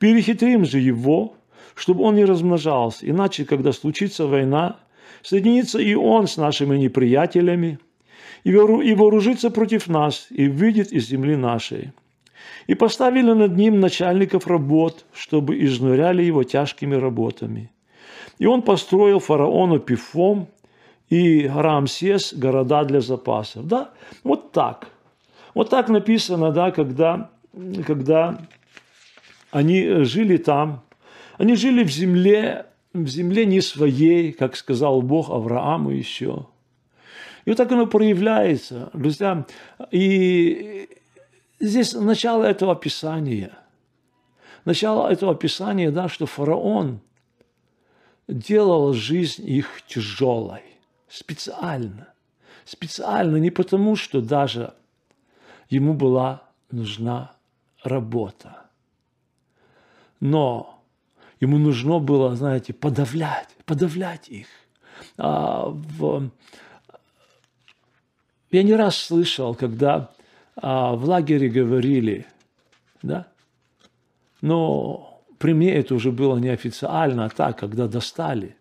Перехитрим 0.00 0.64
же 0.64 0.78
его, 0.78 1.34
чтобы 1.74 2.04
он 2.04 2.16
не 2.16 2.24
размножался, 2.24 3.08
иначе, 3.08 3.44
когда 3.44 3.70
случится 3.72 4.26
война, 4.26 4.78
соединится 5.22 5.78
и 5.78 5.94
он 5.94 6.26
с 6.26 6.38
нашими 6.38 6.78
неприятелями, 6.78 7.78
и 8.42 8.94
вооружится 8.94 9.50
против 9.50 9.88
нас, 9.88 10.26
и 10.30 10.48
выйдет 10.48 10.90
из 10.90 11.06
земли 11.06 11.36
нашей. 11.36 11.92
И 12.66 12.74
поставили 12.74 13.32
над 13.32 13.54
ним 13.56 13.80
начальников 13.80 14.46
работ, 14.46 15.04
чтобы 15.12 15.62
изнуряли 15.62 16.22
его 16.22 16.44
тяжкими 16.44 16.94
работами. 16.94 17.70
И 18.38 18.46
он 18.46 18.62
построил 18.62 19.18
фараону 19.18 19.80
Пифом 19.80 20.48
и 21.10 21.46
Рамсес 21.46 22.32
города 22.32 22.84
для 22.84 23.00
запасов. 23.00 23.66
Да, 23.66 23.90
вот 24.24 24.52
так. 24.52 24.88
Вот 25.54 25.68
так 25.68 25.90
написано, 25.90 26.52
да, 26.52 26.70
когда, 26.70 27.30
когда 27.86 28.38
они 29.50 29.80
э, 29.80 30.04
жили 30.04 30.36
там, 30.36 30.84
они 31.38 31.56
жили 31.56 31.84
в 31.84 31.90
земле, 31.90 32.66
в 32.92 33.06
земле 33.06 33.46
не 33.46 33.60
своей, 33.60 34.32
как 34.32 34.56
сказал 34.56 35.02
Бог 35.02 35.30
Аврааму 35.30 35.90
еще. 35.90 36.46
И 37.44 37.50
вот 37.50 37.56
так 37.56 37.72
оно 37.72 37.86
проявляется, 37.86 38.90
друзья. 38.92 39.46
И 39.90 40.88
здесь 41.58 41.94
начало 41.94 42.44
этого 42.44 42.72
описания. 42.72 43.52
Начало 44.64 45.08
этого 45.10 45.32
описания, 45.32 45.90
да, 45.90 46.08
что 46.08 46.26
фараон 46.26 47.00
делал 48.28 48.92
жизнь 48.92 49.48
их 49.48 49.82
тяжелой. 49.86 50.62
Специально. 51.08 52.12
Специально 52.66 53.36
не 53.38 53.50
потому, 53.50 53.96
что 53.96 54.20
даже 54.20 54.74
ему 55.70 55.94
была 55.94 56.42
нужна 56.70 57.32
работа 57.82 58.59
но 60.20 60.85
ему 61.40 61.59
нужно 61.59 61.98
было, 61.98 62.37
знаете, 62.37 62.72
подавлять, 62.72 63.48
подавлять 63.64 64.28
их. 64.28 64.46
А, 65.16 65.66
в... 65.68 66.30
Я 68.50 68.62
не 68.62 68.74
раз 68.74 68.96
слышал, 68.96 69.54
когда 69.54 70.12
а, 70.56 70.92
в 70.94 71.04
лагере 71.04 71.48
говорили, 71.48 72.26
да, 73.02 73.28
но 74.42 75.22
при 75.38 75.54
мне 75.54 75.74
это 75.74 75.94
уже 75.94 76.12
было 76.12 76.37
неофициально, 76.37 77.24
а 77.24 77.30
так, 77.30 77.59
когда 77.59 77.88
достали, 77.88 78.56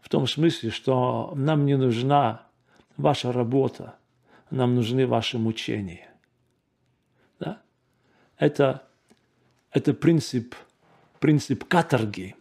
в 0.00 0.08
том 0.08 0.28
смысле, 0.28 0.70
что 0.70 1.32
нам 1.34 1.66
не 1.66 1.76
нужна 1.76 2.46
ваша 2.96 3.32
работа, 3.32 3.96
нам 4.50 4.76
нужны 4.76 5.04
ваши 5.06 5.36
мучения. 5.36 6.08
Да? 7.40 7.60
Это, 8.38 8.84
это 9.72 9.92
принцип– 9.92 10.54
принцип 11.18 11.64
каторги, 11.64 12.34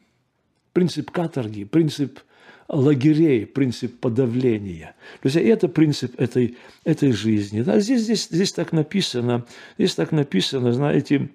принцип 0.73 1.11
каторги, 1.11 1.63
принцип 1.63 2.19
лагерей, 2.67 3.45
принцип 3.45 3.99
подавления. 3.99 4.95
То 5.21 5.27
есть 5.27 5.35
это 5.37 5.67
принцип 5.67 6.19
этой, 6.19 6.57
этой 6.83 7.11
жизни. 7.11 7.61
Да, 7.61 7.79
здесь, 7.79 8.01
здесь, 8.01 8.27
здесь 8.29 8.53
так 8.53 8.71
написано, 8.71 9.45
здесь 9.77 9.95
так 9.95 10.11
написано, 10.11 10.73
знаете, 10.73 11.29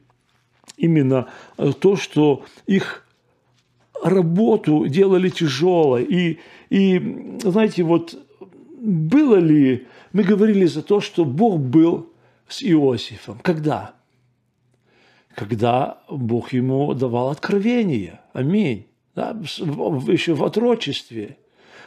именно 0.77 1.29
то, 1.81 1.97
что 1.97 2.45
их 2.67 3.07
работу 4.03 4.87
делали 4.87 5.29
тяжелой. 5.29 6.05
И, 6.05 6.41
и 6.71 7.39
знаете, 7.43 7.83
вот 7.83 8.19
было 8.81 9.37
ли, 9.37 9.87
мы 10.13 10.25
говорили 10.25 10.65
за 10.67 10.83
то, 10.83 11.01
что 11.01 11.25
Бог 11.25 11.61
был 11.61 12.11
с 12.49 12.63
Иосифом. 12.63 13.39
Когда? 13.41 13.95
Когда 15.35 15.99
Бог 16.09 16.53
ему 16.53 16.93
давал 16.95 17.31
откровение. 17.31 18.21
Аминь. 18.33 18.87
Да, 19.15 19.37
еще 19.41 20.35
в 20.35 20.45
отрочестве. 20.45 21.39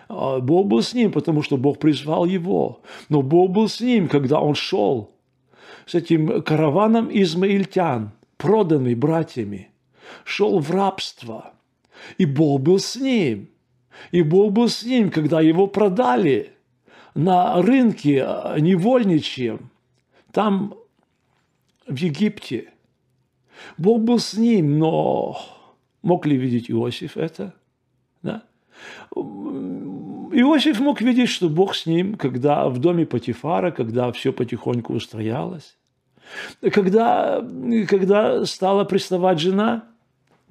А, 0.09 0.39
Бог 0.39 0.67
был 0.67 0.81
с 0.81 0.93
ним, 0.93 1.11
потому 1.11 1.41
что 1.41 1.57
Бог 1.57 1.79
призвал 1.79 2.25
его. 2.25 2.81
Но 3.09 3.21
Бог 3.21 3.51
был 3.51 3.67
с 3.67 3.79
ним, 3.79 4.07
когда 4.07 4.39
он 4.39 4.55
шел 4.55 5.11
с 5.85 5.95
этим 5.95 6.41
караваном 6.41 7.09
измаильтян, 7.11 8.11
проданный 8.37 8.95
братьями, 8.95 9.69
шел 10.23 10.59
в 10.59 10.71
рабство. 10.71 11.53
И 12.17 12.25
Бог 12.25 12.61
был 12.61 12.79
с 12.79 12.95
ним. 12.95 13.49
И 14.11 14.21
Бог 14.21 14.51
был 14.53 14.69
с 14.69 14.83
ним, 14.83 15.11
когда 15.11 15.39
его 15.39 15.67
продали 15.67 16.53
на 17.15 17.61
рынке 17.61 18.27
невольничьем, 18.59 19.69
там 20.31 20.73
в 21.87 21.95
Египте– 21.95 22.69
Бог 23.77 24.01
был 24.01 24.19
с 24.19 24.33
ним, 24.33 24.79
но 24.79 25.37
мог 26.01 26.25
ли 26.25 26.37
видеть 26.37 26.69
Иосиф 26.69 27.17
это? 27.17 27.53
Да? 28.21 28.43
Иосиф 29.15 30.79
мог 30.79 31.01
видеть, 31.01 31.29
что 31.29 31.49
Бог 31.49 31.75
с 31.75 31.85
ним, 31.85 32.15
когда 32.15 32.67
в 32.69 32.79
доме 32.79 33.05
Патифара, 33.05 33.71
когда 33.71 34.11
все 34.11 34.33
потихоньку 34.33 34.93
устроялось, 34.93 35.77
когда, 36.71 37.45
когда 37.87 38.45
стала 38.45 38.85
приставать 38.85 39.39
жена 39.39 39.83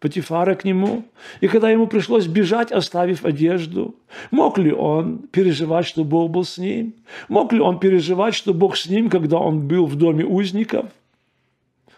Патифара 0.01 0.55
к 0.55 0.65
нему, 0.65 1.05
и 1.41 1.49
когда 1.49 1.71
ему 1.71 1.87
пришлось 1.87 2.27
бежать, 2.27 2.73
оставив 2.73 3.25
одежду, 3.25 3.95
мог 4.31 4.59
ли 4.59 4.73
он 4.73 5.19
переживать, 5.19 5.87
что 5.87 6.05
Бог 6.05 6.31
был 6.31 6.45
с 6.45 6.59
ним? 6.59 6.95
Мог 7.29 7.53
ли 7.53 7.61
он 7.61 7.79
переживать, 7.79 8.35
что 8.35 8.53
Бог 8.53 8.77
с 8.77 8.87
ним, 8.87 9.09
когда 9.11 9.39
он 9.39 9.67
был 9.67 9.87
в 9.87 9.97
доме 9.97 10.25
узников– 10.25 10.87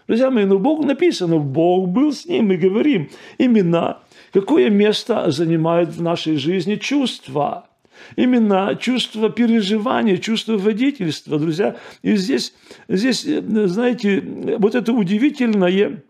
Друзья 0.06 0.30
мои, 0.30 0.44
ну 0.44 0.58
Бог 0.58 0.84
написано, 0.84 1.38
Бог 1.38 1.88
был 1.88 2.12
с 2.12 2.26
ним. 2.26 2.48
Мы 2.48 2.56
говорим 2.56 3.10
именно, 3.38 4.00
какое 4.32 4.68
место 4.68 5.30
занимает 5.30 5.88
в 5.90 6.02
нашей 6.02 6.36
жизни 6.36 6.76
чувства. 6.76 7.68
именно 8.16 8.76
чувство 8.76 9.30
переживания, 9.30 10.16
чувство 10.16 10.56
водительства, 10.56 11.38
друзья. 11.38 11.76
И 12.02 12.16
здесь, 12.16 12.54
здесь, 12.88 13.22
знаете, 13.22 14.20
вот 14.58 14.74
это 14.74 14.92
удивительное 14.92 16.02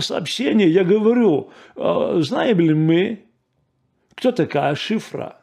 сообщение, 0.00 0.68
я 0.68 0.84
говорю, 0.84 1.50
э, 1.76 2.16
знаем 2.20 2.60
ли 2.60 2.74
мы, 2.74 3.24
кто 4.14 4.32
такая 4.32 4.74
шифра? 4.74 5.38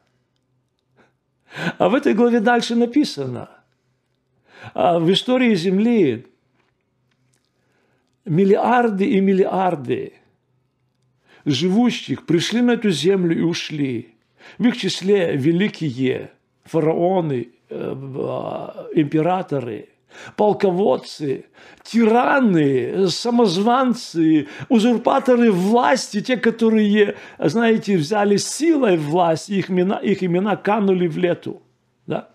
А 1.77 1.89
в 1.89 1.95
этой 1.95 2.13
главе 2.13 2.39
дальше 2.39 2.75
написано, 2.75 3.49
а 4.73 4.99
в 4.99 5.11
истории 5.11 5.55
Земли 5.55 6.27
миллиарды 8.25 9.05
и 9.05 9.19
миллиарды 9.19 10.13
живущих 11.45 12.25
пришли 12.25 12.61
на 12.61 12.71
эту 12.71 12.91
землю 12.91 13.37
и 13.37 13.41
ушли. 13.41 14.15
В 14.57 14.65
их 14.65 14.77
числе 14.77 15.35
великие 15.35 16.31
фараоны, 16.63 17.49
э, 17.69 17.95
а, 17.95 18.87
императоры, 18.93 19.89
полководцы, 20.35 21.45
тираны, 21.83 23.07
самозванцы, 23.07 24.47
узурпаторы 24.69 25.51
власти, 25.51 26.21
те, 26.21 26.37
которые, 26.37 27.15
знаете, 27.39 27.97
взяли 27.97 28.37
силой 28.37 28.97
власть, 28.97 29.49
их 29.49 29.69
имена, 29.69 29.97
их 29.97 30.23
имена 30.23 30.55
канули 30.55 31.07
в 31.07 31.17
лету. 31.17 31.61
Да? 32.07 32.29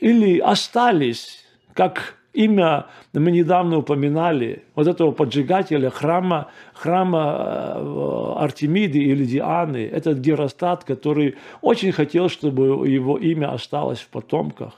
Или 0.00 0.38
остались, 0.38 1.44
как 1.74 2.16
имя 2.32 2.86
мы 3.12 3.30
недавно 3.30 3.78
упоминали, 3.78 4.64
вот 4.74 4.86
этого 4.86 5.12
поджигателя 5.12 5.90
храма, 5.90 6.48
храма 6.74 7.74
э, 7.76 8.34
Артемиды 8.38 8.98
или 8.98 9.24
Дианы, 9.24 9.86
этот 9.92 10.18
Геростат, 10.18 10.84
который 10.84 11.36
очень 11.60 11.92
хотел, 11.92 12.28
чтобы 12.28 12.88
его 12.88 13.18
имя 13.18 13.52
осталось 13.52 14.00
в 14.00 14.08
потомках. 14.08 14.72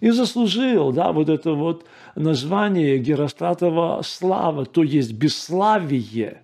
И 0.00 0.10
заслужил, 0.10 0.92
да, 0.92 1.12
вот 1.12 1.28
это 1.30 1.52
вот 1.52 1.86
название 2.14 2.98
Геростратова 2.98 4.02
слава, 4.02 4.66
то 4.66 4.82
есть 4.82 5.12
бесславие. 5.14 6.42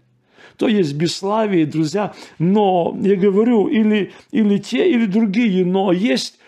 То 0.56 0.68
есть 0.68 0.94
бесславие, 0.94 1.66
друзья. 1.66 2.14
Но, 2.38 2.96
я 3.02 3.16
говорю, 3.16 3.68
или, 3.68 4.12
или 4.30 4.56
те, 4.56 4.90
или 4.90 5.04
другие, 5.04 5.66
но 5.66 5.92
есть 5.92 6.38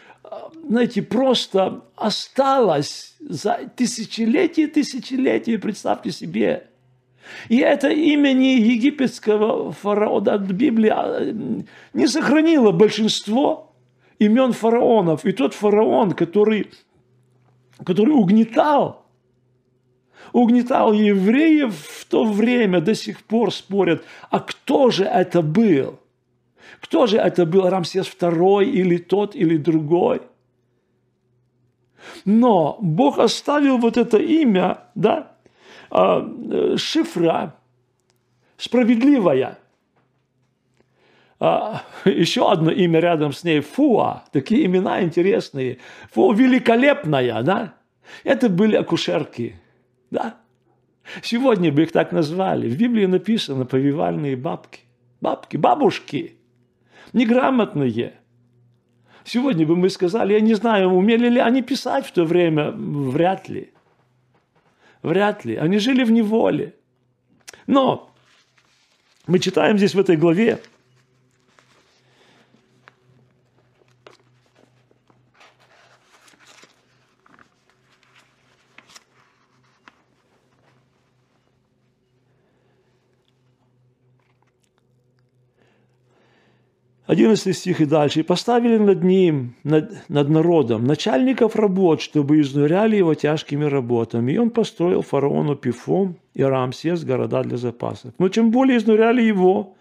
знаете, 0.68 1.03
просто 1.03 1.83
осталось 1.97 3.16
за 3.20 3.70
тысячелетия 3.76 4.66
тысячелетия, 4.66 5.59
представьте 5.59 6.11
себе. 6.11 6.68
И 7.48 7.59
это 7.59 7.88
имени 7.88 8.61
египетского 8.61 9.72
фараона 9.72 10.35
от 10.35 10.42
Библии 10.42 10.90
а, 10.94 11.33
не 11.92 12.07
сохранило 12.07 12.72
большинство 12.72 13.74
имен 14.18 14.52
фараонов. 14.52 15.24
И 15.24 15.33
тот 15.33 15.54
фараон, 15.54 16.12
который, 16.12 16.70
который 17.85 18.14
угнетал, 18.14 19.07
угнетал 20.33 20.92
евреев 20.92 21.74
в 21.74 22.04
то 22.07 22.24
время, 22.24 22.81
до 22.81 22.94
сих 22.94 23.22
пор 23.22 23.52
спорят, 23.52 24.04
а 24.31 24.40
кто 24.40 24.90
же 24.90 25.04
это 25.04 25.42
был? 25.42 25.98
Кто 26.81 27.07
же 27.07 27.18
это 27.18 27.44
был, 27.44 27.68
Рамсес 27.68 28.07
II 28.07 28.64
или 28.64 28.98
тот, 28.98 29.35
или 29.35 29.57
другой? 29.57 30.22
Но 32.25 32.79
Бог 32.81 33.18
оставил 33.18 33.79
вот 33.79 33.97
это 33.97 34.18
имя, 34.18 34.85
да, 34.94 35.33
а, 35.90 36.21
э, 36.21 36.77
шифра, 36.77 37.55
справедливая. 38.57 39.59
А, 41.40 41.83
еще 42.05 42.51
одно 42.51 42.71
имя 42.71 43.01
рядом 43.01 43.33
с 43.33 43.44
ней– 43.44 43.61
Фуа. 43.61 44.25
Такие 44.33 44.66
имена 44.66 45.03
интересные. 45.03 45.79
Фуа– 46.11 46.35
великолепная, 46.35 47.42
да? 47.42 47.75
Это 48.25 48.49
были 48.49 48.77
акушерки, 48.77 49.57
да? 50.11 50.37
Сегодня 51.23 51.73
бы 51.73 51.85
их 51.85 51.92
так 51.92 52.12
назвали. 52.12 52.68
В 52.68 52.77
Библии 52.77 53.07
написано 53.07 53.64
повивальные 53.64 54.37
бабки. 54.37 54.81
Бабки, 55.21 55.57
бабушки. 55.57 56.37
Неграмотные– 57.12 58.14
Сегодня 59.24 59.66
бы 59.66 59.76
мы 59.76 59.90
сказали, 59.90 60.33
я 60.33 60.40
не 60.40 60.54
знаю, 60.54 60.88
умели 60.90 61.28
ли 61.28 61.40
они 61.40 61.62
писать 61.62 62.07
в 62.07 62.12
то 62.12 62.24
время, 62.24 62.70
вряд 62.70 63.48
ли. 63.48 63.72
Вряд 65.02 65.44
ли. 65.44 65.57
Они 65.57 65.78
жили 65.78 66.04
в 66.04 66.11
неволе. 66.11 66.74
Но 67.66 68.11
мы 69.26 69.38
читаем 69.38 69.76
здесь 69.78 69.94
в 69.94 70.00
этой 70.00 70.16
главе, 70.16 70.61
11 87.09 87.57
стих 87.57 87.81
и 87.81 87.87
дальше. 87.87 88.21
«И 88.21 88.23
поставили 88.23 88.77
над 88.77 89.03
ним, 89.03 89.55
над, 89.64 90.09
над 90.11 90.29
народом, 90.29 90.85
начальников 90.85 91.57
работ, 91.57 92.03
чтобы 92.03 92.38
изнуряли 92.40 92.97
его 92.97 93.14
тяжкими 93.14 93.64
работами. 93.64 94.33
И 94.33 94.38
он 94.38 94.51
построил 94.51 95.01
фараону 95.01 95.57
Пифом 95.57 96.16
и 96.35 96.42
Рамсес 96.42 97.05
города 97.05 97.42
для 97.42 97.57
запасов. 97.57 98.12
Но 98.18 98.29
чем 98.29 98.51
более 98.51 98.77
изнуряли 98.77 99.23
его, 99.23 99.75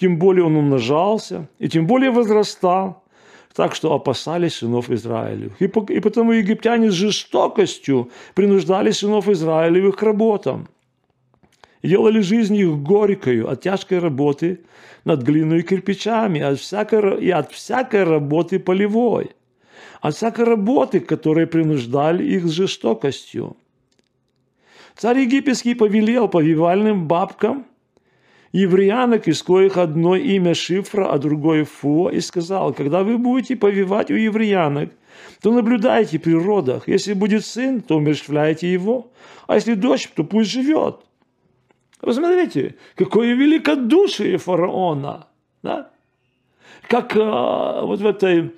тем 0.00 0.18
более 0.18 0.44
он 0.44 0.56
умножался, 0.56 1.48
и 1.58 1.68
тем 1.68 1.86
более 1.86 2.10
возрастал, 2.10 3.02
так 3.54 3.74
что 3.74 3.92
опасались 3.92 4.54
сынов 4.54 4.90
Израилевых. 4.90 5.60
И, 5.60 5.66
и 5.66 6.00
потому 6.00 6.32
египтяне 6.32 6.90
с 6.90 6.94
жестокостью 6.94 8.10
принуждали 8.34 8.90
сынов 8.90 9.28
Израилевых 9.28 9.96
к 9.96 10.02
работам. 10.02 10.68
Делали 11.82 12.20
жизнь 12.20 12.56
их 12.56 12.78
горькою 12.78 13.50
от 13.50 13.62
тяжкой 13.62 13.98
работы– 13.98 14.60
над 15.04 15.22
глиной 15.22 15.60
и 15.60 15.62
кирпичами, 15.62 16.40
от 16.40 16.58
всякой, 16.58 17.20
и 17.24 17.30
от 17.30 17.52
всякой 17.52 18.04
работы 18.04 18.58
полевой, 18.58 19.30
от 20.00 20.14
всякой 20.14 20.44
работы, 20.44 21.00
которые 21.00 21.46
принуждали 21.46 22.24
их 22.24 22.46
с 22.46 22.50
жестокостью. 22.50 23.56
Царь 24.96 25.20
египетский 25.20 25.74
повелел 25.74 26.28
повивальным 26.28 27.06
бабкам 27.06 27.66
евреянок, 28.52 29.28
из 29.28 29.42
коих 29.42 29.76
одно 29.76 30.16
имя 30.16 30.54
Шифра, 30.54 31.10
а 31.10 31.18
другое 31.18 31.64
Фо, 31.64 32.10
и 32.10 32.20
сказал, 32.20 32.74
когда 32.74 33.02
вы 33.02 33.16
будете 33.16 33.56
повивать 33.56 34.10
у 34.10 34.14
евреянок, 34.14 34.90
то 35.40 35.52
наблюдайте 35.52 36.18
при 36.18 36.34
родах. 36.34 36.88
Если 36.88 37.14
будет 37.14 37.46
сын, 37.46 37.80
то 37.80 37.96
умерщвляйте 37.96 38.70
его, 38.70 39.10
а 39.46 39.54
если 39.54 39.74
дочь, 39.74 40.08
то 40.14 40.24
пусть 40.24 40.50
живет. 40.50 41.00
Посмотрите, 42.00 42.76
какое 42.94 43.34
великодушие 43.34 44.38
фараона. 44.38 45.26
Да? 45.62 45.90
Как 46.88 47.14
э, 47.14 47.20
вот 47.20 48.00
в 48.00 48.06
этой 48.06 48.52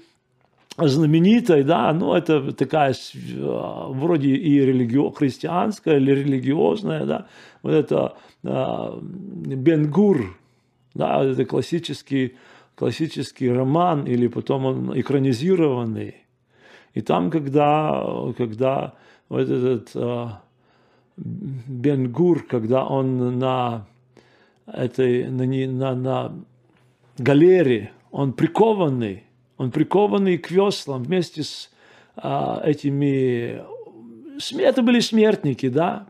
знаменитой, 0.78 1.64
да, 1.64 1.92
ну 1.92 2.14
это 2.14 2.52
такая 2.52 2.92
э, 2.92 3.84
вроде 3.88 4.30
и 4.30 4.60
религио, 4.60 5.10
христианская 5.10 5.96
или 5.96 6.12
религиозная, 6.12 7.04
да, 7.04 7.26
вот 7.62 7.72
это 7.72 8.16
э, 8.42 8.98
Бенгур, 9.00 10.36
да, 10.94 11.22
это 11.24 11.44
классический, 11.44 12.36
классический 12.74 13.50
роман, 13.50 14.04
или 14.06 14.28
потом 14.28 14.66
он 14.66 15.00
экранизированный. 15.00 16.16
И 16.94 17.00
там, 17.00 17.30
когда, 17.30 18.06
когда 18.36 18.94
вот 19.28 19.48
этот 19.48 19.90
э, 19.94 20.26
Бенгур, 21.16 22.44
когда 22.44 22.84
он 22.86 23.38
на 23.38 23.86
этой 24.66 25.28
на, 25.28 25.44
на, 25.44 25.94
на 25.94 26.34
галере, 27.18 27.92
он 28.10 28.32
прикованный, 28.32 29.24
он 29.56 29.70
прикованный 29.70 30.38
к 30.38 30.50
веслам 30.50 31.02
вместе 31.02 31.42
с 31.42 31.70
а, 32.16 32.62
этими 32.64 33.62
это 34.58 34.82
были 34.82 35.00
смертники, 35.00 35.68
да, 35.68 36.06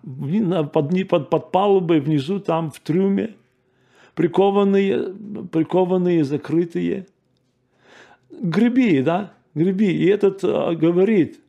под, 0.73 1.09
под, 1.09 1.31
под 1.31 1.51
палубой 1.51 2.01
внизу, 2.01 2.41
там 2.41 2.71
в 2.71 2.81
трюме, 2.81 3.35
прикованные, 4.15 5.15
прикованные, 5.51 6.25
закрытые. 6.25 7.07
Греби, 8.31 9.03
да, 9.03 9.35
греби. 9.55 9.93
И 9.93 10.07
этот 10.07 10.41
а, 10.45 10.75
говорит, 10.75 11.41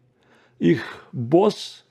их 0.60 1.08
босс 1.12 1.86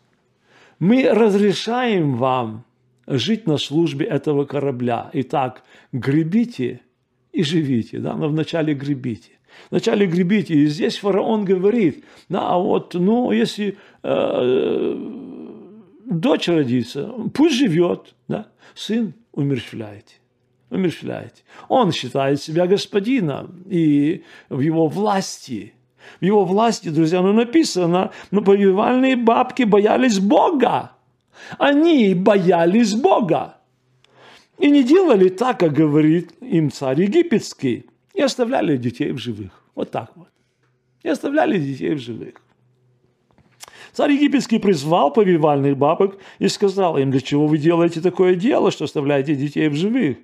мы 0.83 1.09
разрешаем 1.09 2.17
вам 2.17 2.65
жить 3.07 3.47
на 3.47 3.57
службе 3.57 4.05
этого 4.05 4.45
корабля. 4.45 5.11
Итак, 5.13 5.63
гребите 5.93 6.81
и 7.31 7.45
живите. 7.45 8.01
Да? 8.01 8.17
Но 8.17 8.29
вначале 8.29 8.75
гребите. 8.75 9.31
Вначале 9.71 10.07
гребите. 10.07 10.55
И 10.55 10.67
здесь 10.67 10.97
фараон 10.97 11.45
говорит, 11.45 12.05
да, 12.29 12.49
а 12.49 12.59
вот, 12.59 12.95
ну, 12.95 13.31
если 13.31 13.79
э, 14.03 14.97
дочь 16.07 16.49
родится, 16.49 17.15
пусть 17.33 17.55
живет, 17.55 18.17
да? 18.27 18.49
сын 18.75 19.15
умерщвляйте. 19.31 20.17
Умерщвляете. 20.69 21.45
Он 21.69 21.93
считает 21.93 22.43
себя 22.43 22.67
господином 22.67 23.63
и 23.71 24.25
в 24.49 24.59
его 24.59 24.89
власти. 24.89 25.75
В 26.21 26.25
его 26.25 26.45
власти, 26.45 26.89
друзья, 26.89 27.23
ну 27.23 27.33
написано, 27.33 28.11
но 28.31 28.41
«Ну, 28.41 28.45
повивальные 28.45 29.17
бабки 29.17 29.65
боялись 29.65 30.19
Бога. 30.19 30.93
Они 31.59 32.15
боялись 32.15 32.95
Бога. 32.95 33.57
И 34.59 34.71
не 34.71 34.85
делали 34.85 35.29
так, 35.29 35.61
как 35.61 35.73
говорит 35.73 36.33
им 36.41 36.71
царь 36.71 37.03
египетский. 37.03 37.87
И 38.15 38.21
оставляли 38.21 38.77
детей 38.77 39.13
в 39.13 39.19
живых. 39.19 39.65
Вот 39.75 39.91
так 39.91 40.13
вот. 40.15 40.29
И 41.03 41.09
оставляли 41.09 41.59
детей 41.59 41.95
в 41.95 41.99
живых. 41.99 42.35
Царь 43.93 44.13
египетский 44.13 44.59
призвал 44.59 45.13
повивальных 45.13 45.77
бабок 45.77 46.19
и 46.39 46.49
сказал 46.49 46.97
им, 46.97 47.11
для 47.11 47.21
чего 47.21 47.47
вы 47.47 47.59
делаете 47.59 48.01
такое 48.01 48.35
дело, 48.35 48.71
что 48.71 48.85
оставляете 48.85 49.35
детей 49.35 49.69
в 49.69 49.75
живых? 49.75 50.17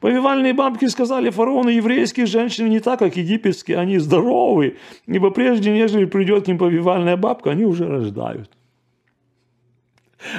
Повивальные 0.00 0.52
бабки 0.52 0.86
сказали 0.86 1.30
фараону, 1.30 1.68
еврейские 1.68 2.26
женщины 2.26 2.68
не 2.68 2.80
так, 2.80 2.98
как 2.98 3.16
египетские, 3.16 3.78
они 3.78 3.98
здоровы, 3.98 4.76
ибо 5.06 5.30
прежде, 5.30 5.72
нежели 5.72 6.04
придет 6.04 6.44
к 6.44 6.48
ним 6.48 6.58
повивальная 6.58 7.16
бабка, 7.16 7.50
они 7.50 7.64
уже 7.64 7.86
рождают. 7.86 8.50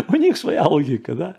У 0.07 0.15
них 0.15 0.37
своя 0.37 0.63
логика, 0.65 1.15
да? 1.15 1.35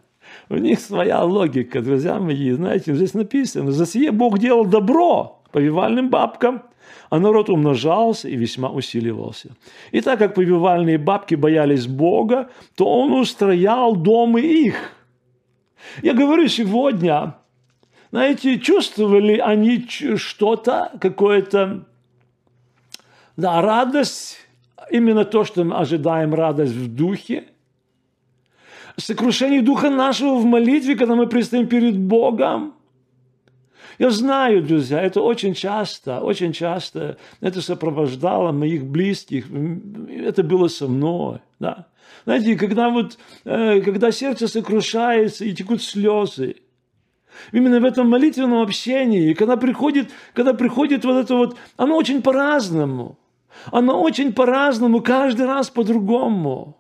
У 0.48 0.56
них 0.56 0.80
своя 0.80 1.22
логика, 1.22 1.82
друзья 1.82 2.18
мои. 2.18 2.50
Знаете, 2.52 2.94
здесь 2.94 3.14
написано, 3.14 3.72
за 3.72 3.87
сие 3.87 4.12
Бог 4.12 4.38
делал 4.38 4.64
добро 4.64 5.42
повивальным 5.52 6.11
бабкам, 6.11 6.62
а 7.11 7.18
народ 7.18 7.50
умножался 7.50 8.28
и 8.28 8.37
весьма 8.37 8.68
усиливался. 8.68 9.50
И 9.92 10.00
так 10.00 10.18
как 10.18 10.35
повивальные 10.35 10.98
бабки 10.98 11.35
боялись 11.35 11.87
Бога, 11.87 12.50
то 12.76 12.87
он 12.87 13.12
устроял 13.12 13.96
дома 13.96 14.40
их. 14.40 14.74
Я 16.02 16.14
говорю 16.14 16.48
сегодня, 16.48 17.37
знаете, 18.16 18.59
чувствовали 18.59 19.37
они 19.37 19.87
что-то, 20.16 20.90
какое-то, 21.02 21.85
да, 23.37 23.61
радость, 23.61 24.38
именно 24.90 25.26
то, 25.26 25.44
что 25.44 25.64
мы 25.64 25.76
ожидаем 25.76 26.33
радость 26.33 26.72
в 26.72 26.94
духе, 26.94 27.44
сокрушение 28.96 29.61
духа 29.61 29.90
нашего 29.90 30.37
в 30.38 30.46
молитве, 30.46 30.96
когда 30.96 31.14
мы 31.14 31.26
предстоим 31.26 31.66
перед 31.66 31.98
Богом. 31.98 32.72
Я 33.98 34.09
знаю, 34.09 34.62
друзья, 34.62 35.02
это 35.02 35.20
очень 35.20 35.52
часто, 35.52 36.20
очень 36.20 36.55
часто 36.55 37.18
это 37.42 37.61
сопровождало 37.61 38.50
моих 38.50 38.87
близких. 38.87 39.44
Это 40.09 40.42
было 40.42 40.68
со 40.68 40.88
мной. 40.88 41.40
Да. 41.59 41.88
Знаете, 42.24 42.57
когда, 42.57 42.88
вот, 42.88 43.18
э, 43.44 43.83
когда 43.83 44.11
сердце 44.11 44.48
сокрушается 44.48 45.44
и 45.44 45.52
текут 45.52 45.83
слезы, 45.83 46.62
Именно 47.53 47.81
в 47.81 47.85
этом 47.85 48.09
молитвенном 48.09 48.62
общении, 48.62 49.35
когда 49.35 49.57
приходит, 49.57 50.11
когда 50.35 50.55
приходит 50.55 51.05
вот 51.05 51.25
это 51.25 51.35
вот, 51.35 51.57
оно 51.77 51.96
очень 51.96 52.22
по-разному. 52.22 53.18
Оно 53.72 54.03
очень 54.03 54.33
по-разному, 54.33 55.01
каждый 55.01 55.46
раз 55.46 55.70
по-другому. 55.70 56.77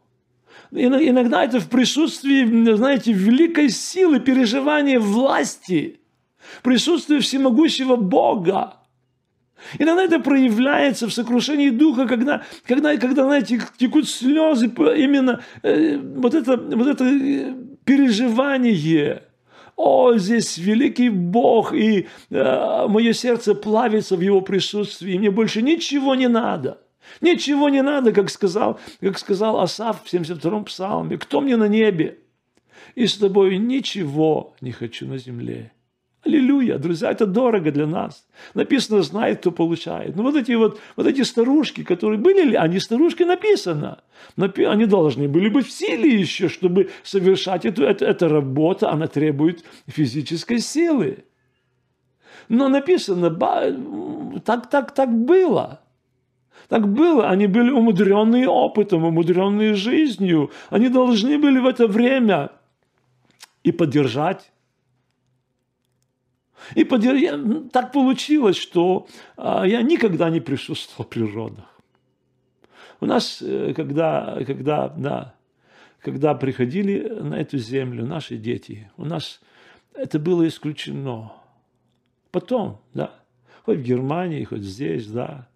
Иногда 0.70 1.44
это 1.44 1.60
в 1.60 1.68
присутствии, 1.68 2.74
знаете, 2.74 3.12
великой 3.12 3.70
силы 3.70 4.20
переживания 4.20 4.98
власти, 4.98 6.00
присутствии 6.62 7.18
всемогущего 7.18 7.96
Бога. 7.96 8.74
Иногда 9.78 10.04
это 10.04 10.18
проявляется 10.20 11.08
в 11.08 11.12
сокрушении 11.12 11.70
духа, 11.70 12.06
когда, 12.06 12.42
когда, 12.66 12.96
когда 12.96 13.24
знаете, 13.24 13.60
текут 13.78 14.08
слезы, 14.08 14.66
именно 14.66 15.40
э, 15.62 15.96
вот, 15.98 16.34
это, 16.34 16.56
вот 16.56 16.86
это 16.86 17.04
э, 17.04 17.54
переживание. 17.84 19.22
О, 19.76 20.16
здесь 20.16 20.58
великий 20.58 21.10
Бог, 21.10 21.74
и 21.74 22.08
э, 22.30 22.86
мое 22.88 23.12
сердце 23.12 23.54
плавится 23.54 24.16
в 24.16 24.20
Его 24.20 24.40
присутствии, 24.40 25.14
и 25.14 25.18
мне 25.18 25.30
больше 25.30 25.62
ничего 25.62 26.14
не 26.14 26.28
надо– 26.28 26.80
Ничего 27.20 27.68
не 27.68 27.82
надо, 27.82 28.12
как 28.12 28.30
сказал, 28.30 28.78
как 29.00 29.18
сказал 29.18 29.60
Асав 29.60 30.02
в 30.04 30.12
72-м 30.12 30.64
псалме. 30.64 31.18
Кто 31.18 31.40
мне 31.40 31.56
на 31.56 31.68
небе? 31.68 32.18
И 32.94 33.06
с 33.06 33.16
тобой 33.16 33.58
ничего 33.58 34.54
не 34.60 34.72
хочу 34.72 35.06
на 35.06 35.18
земле. 35.18 35.72
Аллилуйя, 36.26 36.78
друзья, 36.78 37.12
это 37.12 37.24
дорого 37.24 37.70
для 37.70 37.86
нас. 37.86 38.26
Написано, 38.54 39.02
знает, 39.02 39.38
кто 39.38 39.52
получает. 39.52 40.16
Ну, 40.16 40.24
вот 40.24 40.34
эти 40.34 40.52
вот, 40.52 40.80
вот 40.96 41.06
эти 41.06 41.22
старушки, 41.22 41.84
которые 41.84 42.18
были 42.18 42.42
ли, 42.42 42.56
они 42.56 42.80
старушки 42.80 43.22
написано. 43.22 44.02
Они 44.36 44.86
должны 44.86 45.28
были 45.28 45.48
быть 45.48 45.68
в 45.68 45.70
силе 45.70 46.18
еще, 46.18 46.48
чтобы 46.48 46.90
совершать 47.04 47.64
эту, 47.64 47.84
эту, 47.84 48.04
эту 48.04 48.28
работу, 48.28 48.88
она 48.88 49.06
требует 49.06 49.64
физической 49.86 50.58
силы. 50.58 51.24
Но 52.48 52.68
написано, 52.68 53.30
так, 54.44 54.68
так, 54.68 54.94
так 54.94 55.12
было. 55.12 55.80
Так 56.68 56.88
было, 56.88 57.28
они 57.28 57.46
были 57.46 57.70
умудренные 57.70 58.48
опытом, 58.48 59.04
умудренные 59.04 59.74
жизнью. 59.74 60.50
Они 60.70 60.88
должны 60.88 61.38
были 61.38 61.60
в 61.60 61.66
это 61.66 61.86
время 61.86 62.50
и 63.62 63.70
поддержать. 63.70 64.50
И 66.74 66.84
так 66.84 67.92
получилось, 67.92 68.56
что 68.56 69.06
а, 69.36 69.66
я 69.66 69.82
никогда 69.82 70.30
не 70.30 70.40
присутствовал 70.40 71.08
при 71.08 71.22
родах. 71.22 71.64
У 73.00 73.06
нас, 73.06 73.42
э, 73.42 73.74
когда, 73.74 74.38
когда, 74.46 74.88
да, 74.88 75.34
когда 76.00 76.34
приходили 76.34 77.08
на 77.08 77.34
эту 77.34 77.58
землю 77.58 78.06
наши 78.06 78.36
дети, 78.36 78.90
у 78.96 79.04
нас 79.04 79.40
это 79.94 80.18
было 80.18 80.46
исключено. 80.48 81.32
Потом, 82.30 82.80
да, 82.94 83.12
хоть 83.64 83.78
в 83.78 83.82
Германии, 83.82 84.44
хоть 84.44 84.62
здесь, 84.62 85.06
да, 85.06 85.48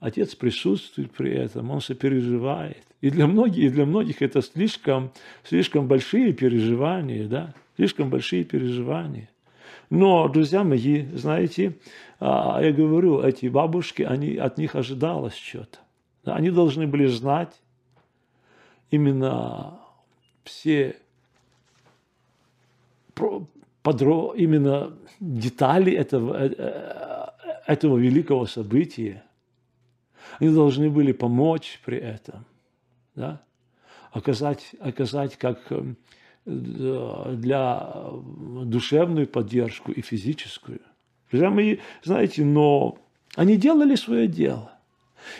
Отец 0.00 0.34
присутствует 0.34 1.10
при 1.12 1.32
этом, 1.32 1.70
он 1.70 1.80
сопереживает. 1.80 2.82
И 3.00 3.10
для 3.10 3.26
многих, 3.26 3.64
и 3.64 3.68
для 3.70 3.86
многих 3.86 4.20
это 4.20 4.42
слишком, 4.42 5.10
слишком 5.42 5.86
большие 5.88 6.32
переживания, 6.32 7.26
да, 7.26 7.54
слишком 7.76 8.10
большие 8.10 8.44
переживания. 8.44 9.30
Но, 9.90 10.28
друзья 10.28 10.64
мои, 10.64 11.06
знаете, 11.14 11.76
а, 12.18 12.60
я 12.62 12.72
говорю, 12.72 13.22
эти 13.22 13.46
бабушки, 13.46 14.02
они, 14.02 14.36
от 14.36 14.58
них 14.58 14.74
ожидалось 14.74 15.34
что-то. 15.36 15.78
Они 16.24 16.50
должны 16.50 16.86
были 16.86 17.06
знать 17.06 17.60
именно 18.90 19.78
все 20.44 20.96
подро, 23.82 24.34
именно 24.36 24.92
детали 25.20 25.92
этого, 25.92 26.34
э, 26.34 26.54
э, 26.58 27.26
этого 27.66 27.96
великого 27.96 28.46
события. 28.46 29.22
Они 30.40 30.52
должны 30.52 30.90
были 30.90 31.12
помочь 31.12 31.80
при 31.84 31.98
этом, 31.98 32.44
да? 33.14 33.40
оказать, 34.10 34.74
оказать 34.80 35.36
как 35.36 35.60
э, 35.70 35.94
для 36.46 37.92
душевную 38.64 39.26
поддержку 39.26 39.92
и 39.92 40.00
физическую. 40.00 40.80
Друзья 41.30 41.50
мои, 41.50 41.78
знаете, 42.04 42.44
но 42.44 42.98
они 43.34 43.56
делали 43.56 43.96
свое 43.96 44.28
дело. 44.28 44.72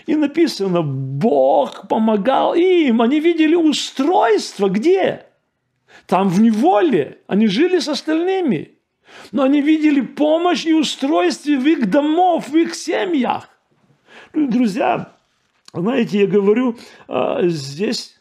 И 0.07 0.17
написано, 0.17 0.83
Бог 0.83 1.87
помогал 1.89 2.55
им. 2.55 3.01
Они 3.03 3.21
видели 3.21 3.55
устройство 3.55 4.69
где? 4.69 5.27
Там 6.07 6.29
в 6.29 6.41
неволе. 6.41 7.19
Они 7.29 7.47
жили 7.47 7.79
с 7.79 7.89
остальными. 7.89 8.73
Но 9.31 9.45
они 9.45 9.63
видели 9.63 10.01
помощь 10.01 10.67
и 10.67 10.75
устройство 10.75 11.53
в 11.53 11.67
их 11.67 11.89
домов, 11.89 12.49
в 12.49 12.57
их 12.57 12.75
семьях. 12.75 13.49
Друзья, 14.35 15.13
знаете, 15.73 16.21
я 16.21 16.27
говорю, 16.27 16.77
а, 17.07 17.47
здесь 17.47 18.16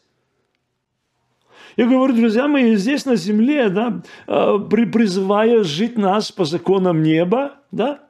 я 1.76 1.86
говорю, 1.86 2.14
друзья 2.14 2.48
мои, 2.48 2.74
здесь 2.76 3.04
на 3.04 3.16
земле, 3.16 3.68
да, 3.68 4.02
а, 4.26 4.58
призывая 4.58 5.62
жить 5.62 5.98
нас 5.98 6.32
по 6.32 6.44
законам 6.44 7.02
неба, 7.02 7.56
да, 7.70 8.00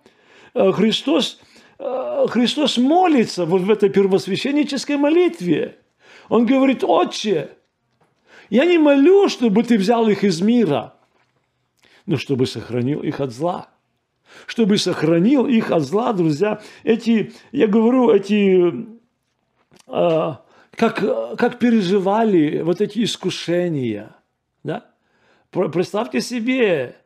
а, 0.54 0.72
Христос, 0.72 1.40
Христос 1.78 2.78
молится 2.78 3.44
вот 3.44 3.60
в 3.60 3.70
этой 3.70 3.90
первосвященнической 3.90 4.96
молитве. 4.96 5.76
Он 6.30 6.46
говорит, 6.46 6.82
Отче, 6.82 7.50
я 8.48 8.64
не 8.64 8.78
молю, 8.78 9.28
чтобы 9.28 9.62
ты 9.62 9.76
взял 9.76 10.08
их 10.08 10.24
из 10.24 10.40
мира, 10.40 10.94
но 12.06 12.16
чтобы 12.16 12.46
сохранил 12.46 13.02
их 13.02 13.20
от 13.20 13.32
зла 13.32 13.68
чтобы 14.46 14.76
сохранил 14.78 15.46
их 15.46 15.70
от 15.70 15.82
зла, 15.82 16.12
друзья. 16.12 16.60
Эти, 16.84 17.32
я 17.52 17.66
говорю, 17.66 18.10
эти, 18.10 18.86
э, 19.86 20.34
как, 20.76 21.36
как 21.38 21.58
переживали 21.58 22.60
вот 22.60 22.80
эти 22.80 23.02
искушения, 23.02 24.14
да? 24.62 24.86
Представьте 25.50 26.20
себе, 26.20 26.96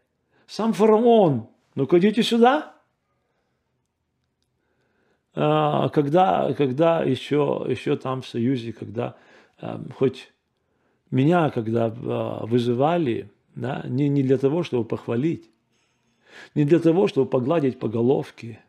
сам 0.46 0.72
фараон, 0.72 1.48
ну-ка 1.76 1.98
идите 1.98 2.22
сюда. 2.24 2.74
А, 5.34 5.88
когда, 5.90 6.52
когда 6.54 7.04
еще, 7.04 7.64
еще 7.68 7.96
там 7.96 8.22
в 8.22 8.26
Союзе, 8.26 8.72
когда 8.72 9.14
э, 9.60 9.78
хоть 9.96 10.32
меня, 11.12 11.50
когда 11.50 11.86
э, 11.86 12.46
вызывали, 12.46 13.30
да, 13.54 13.84
не, 13.86 14.08
не 14.08 14.24
для 14.24 14.38
того, 14.38 14.64
чтобы 14.64 14.84
похвалить, 14.84 15.48
не 16.56 16.64
для 16.64 16.80
того, 16.80 17.06
чтобы 17.06 17.30
погладить 17.30 17.78
по 17.78 17.88
головке. 17.88 18.60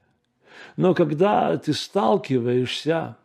Но 0.78 0.94
когда 0.94 1.58
ты 1.58 1.74
сталкиваешься 1.74 3.18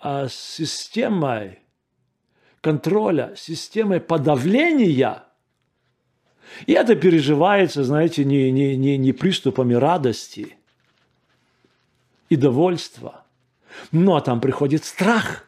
а, 0.00 0.28
системой 0.28 1.60
контроля, 2.60 3.34
системой 3.36 4.00
подавления, 4.00 5.24
и 6.66 6.72
это 6.72 6.94
переживается, 6.94 7.84
знаете, 7.84 8.24
не, 8.24 8.50
не, 8.50 8.76
не, 8.76 8.96
не 8.96 9.12
приступами 9.12 9.74
радости 9.74 10.56
и 12.28 12.36
довольства, 12.36 13.24
но 13.92 14.20
там 14.20 14.40
приходит 14.40 14.84
страх. 14.84 15.44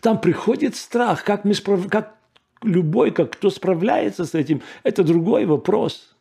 Там 0.00 0.20
приходит 0.20 0.76
страх, 0.76 1.24
как, 1.24 1.44
мы 1.44 1.54
справ... 1.54 1.88
как 1.88 2.16
любой, 2.62 3.10
как 3.10 3.32
кто 3.32 3.50
справляется 3.50 4.24
с 4.24 4.34
этим, 4.34 4.62
это 4.82 5.04
другой 5.04 5.46
вопрос. 5.46 6.14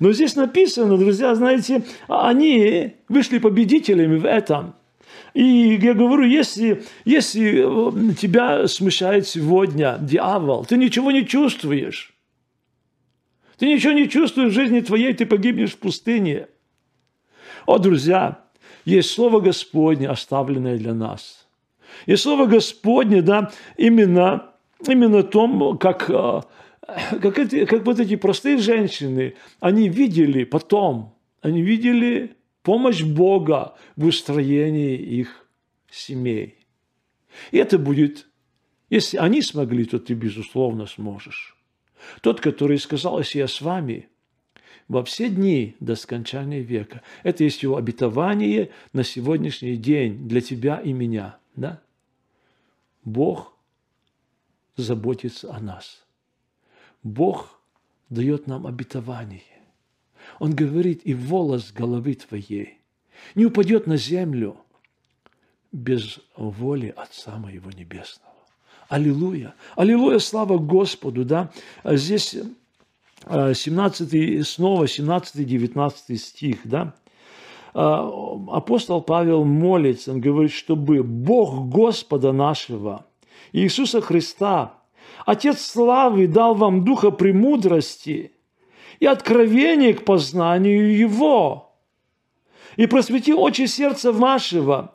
Но 0.00 0.12
здесь 0.12 0.34
написано, 0.34 0.98
друзья, 0.98 1.34
знаете, 1.34 1.84
они 2.08 2.96
вышли 3.08 3.38
победителями 3.38 4.18
в 4.18 4.24
этом. 4.24 4.74
И 5.38 5.78
я 5.80 5.94
говорю, 5.94 6.24
если, 6.24 6.82
если 7.04 8.10
э, 8.10 8.14
тебя 8.14 8.66
смущает 8.66 9.28
сегодня 9.28 9.96
дьявол, 10.00 10.64
ты 10.64 10.76
ничего 10.76 11.12
не 11.12 11.24
чувствуешь. 11.24 12.12
Ты 13.56 13.66
ничего 13.66 13.92
не 13.92 14.08
чувствуешь 14.08 14.50
в 14.50 14.54
жизни 14.56 14.80
твоей, 14.80 15.14
ты 15.14 15.26
погибнешь 15.26 15.74
в 15.74 15.78
пустыне. 15.78 16.48
О, 17.66 17.78
друзья, 17.78 18.40
есть 18.84 19.12
Слово 19.12 19.38
Господне, 19.38 20.08
оставленное 20.08 20.76
для 20.76 20.92
нас. 20.92 21.46
И 22.06 22.16
Слово 22.16 22.46
Господне, 22.46 23.22
да, 23.22 23.52
именно, 23.76 24.50
именно 24.88 25.22
том, 25.22 25.78
как 25.78 26.10
э, 26.10 26.40
как, 27.22 27.38
эти, 27.38 27.64
как 27.64 27.86
вот 27.86 28.00
эти 28.00 28.16
простые 28.16 28.58
женщины, 28.58 29.36
они 29.60 29.88
видели 29.88 30.42
потом, 30.42 31.14
они 31.42 31.62
видели 31.62 32.34
помощь 32.68 33.02
Бога 33.02 33.78
в 33.96 34.04
устроении 34.04 34.94
их 34.94 35.48
семей. 35.90 36.58
И 37.50 37.56
это 37.56 37.78
будет, 37.78 38.26
если 38.90 39.16
они 39.16 39.40
смогли, 39.40 39.86
то 39.86 39.98
ты, 39.98 40.12
безусловно, 40.12 40.84
сможешь. 40.84 41.56
Тот, 42.20 42.42
который 42.42 42.78
сказал, 42.78 43.20
если 43.20 43.38
я 43.38 43.48
с 43.48 43.62
вами 43.62 44.10
во 44.86 45.02
все 45.02 45.30
дни 45.30 45.76
до 45.80 45.96
скончания 45.96 46.60
века, 46.60 47.00
это 47.22 47.42
есть 47.42 47.62
его 47.62 47.78
обетование 47.78 48.70
на 48.92 49.02
сегодняшний 49.02 49.76
день 49.76 50.28
для 50.28 50.42
тебя 50.42 50.76
и 50.76 50.92
меня. 50.92 51.38
Да? 51.56 51.80
Бог 53.02 53.56
заботится 54.76 55.54
о 55.54 55.58
нас. 55.58 56.04
Бог 57.02 57.62
дает 58.10 58.46
нам 58.46 58.66
обетование. 58.66 59.57
Он 60.38 60.54
говорит, 60.54 61.02
и 61.04 61.14
волос 61.14 61.72
головы 61.72 62.14
твоей 62.14 62.78
не 63.34 63.46
упадет 63.46 63.86
на 63.86 63.96
землю 63.96 64.56
без 65.72 66.20
воли 66.36 66.94
Отца 66.96 67.36
моего 67.36 67.70
Небесного. 67.70 68.34
Аллилуйя! 68.88 69.54
Аллилуйя! 69.76 70.18
Слава 70.18 70.58
Господу! 70.58 71.24
Да? 71.24 71.50
А 71.82 71.96
здесь 71.96 72.36
17, 73.26 74.40
а, 74.40 74.44
снова 74.44 74.84
17-19 74.84 76.16
стих, 76.16 76.60
да? 76.64 76.94
А, 77.74 78.08
апостол 78.50 79.02
Павел 79.02 79.44
молится, 79.44 80.12
он 80.12 80.20
говорит, 80.20 80.52
чтобы 80.52 81.02
Бог 81.02 81.68
Господа 81.68 82.32
нашего, 82.32 83.04
Иисуса 83.52 84.00
Христа, 84.00 84.74
Отец 85.26 85.60
славы 85.60 86.26
дал 86.26 86.54
вам 86.54 86.84
духа 86.84 87.10
премудрости 87.10 88.32
и 89.00 89.06
откровение 89.06 89.94
к 89.94 90.04
познанию 90.04 90.96
Его. 90.96 91.76
И 92.76 92.86
просвети 92.86 93.32
очи 93.32 93.66
сердца 93.66 94.12
вашего, 94.12 94.94